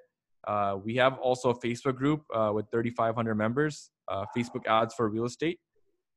[0.47, 3.91] Uh, we have also a Facebook group uh, with 3,500 members.
[4.07, 5.59] Uh, Facebook ads for real estate.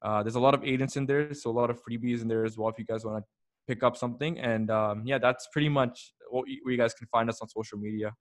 [0.02, 2.44] Uh, there's a lot of agents in there, so a lot of freebies in there
[2.44, 3.24] as well if you guys want to
[3.66, 4.38] pick up something.
[4.38, 7.48] And um, yeah, that's pretty much what you, where you guys can find us on
[7.48, 8.12] social media.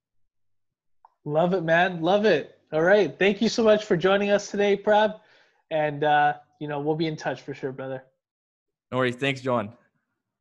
[1.24, 2.00] Love it, man.
[2.00, 2.58] Love it.
[2.72, 3.16] All right.
[3.18, 5.12] Thank you so much for joining us today, Prab.
[5.70, 8.02] And, uh, you know, we'll be in touch for sure, brother.
[8.92, 9.16] No worries.
[9.16, 9.72] Thanks, John.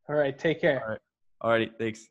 [0.07, 0.38] All right.
[0.38, 0.82] Take care.
[0.84, 0.99] All right.
[1.41, 1.72] All righty.
[1.78, 2.07] Thanks.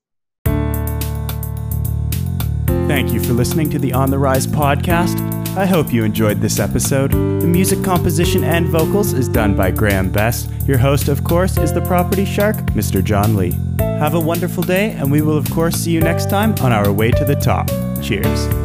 [2.86, 5.18] Thank you for listening to the On the Rise podcast.
[5.56, 7.12] I hope you enjoyed this episode.
[7.12, 10.50] The music composition and vocals is done by Graham Best.
[10.66, 13.02] Your host, of course, is the property shark, Mr.
[13.02, 13.54] John Lee.
[13.80, 16.92] Have a wonderful day, and we will, of course, see you next time on our
[16.92, 17.68] way to the top.
[18.02, 18.63] Cheers.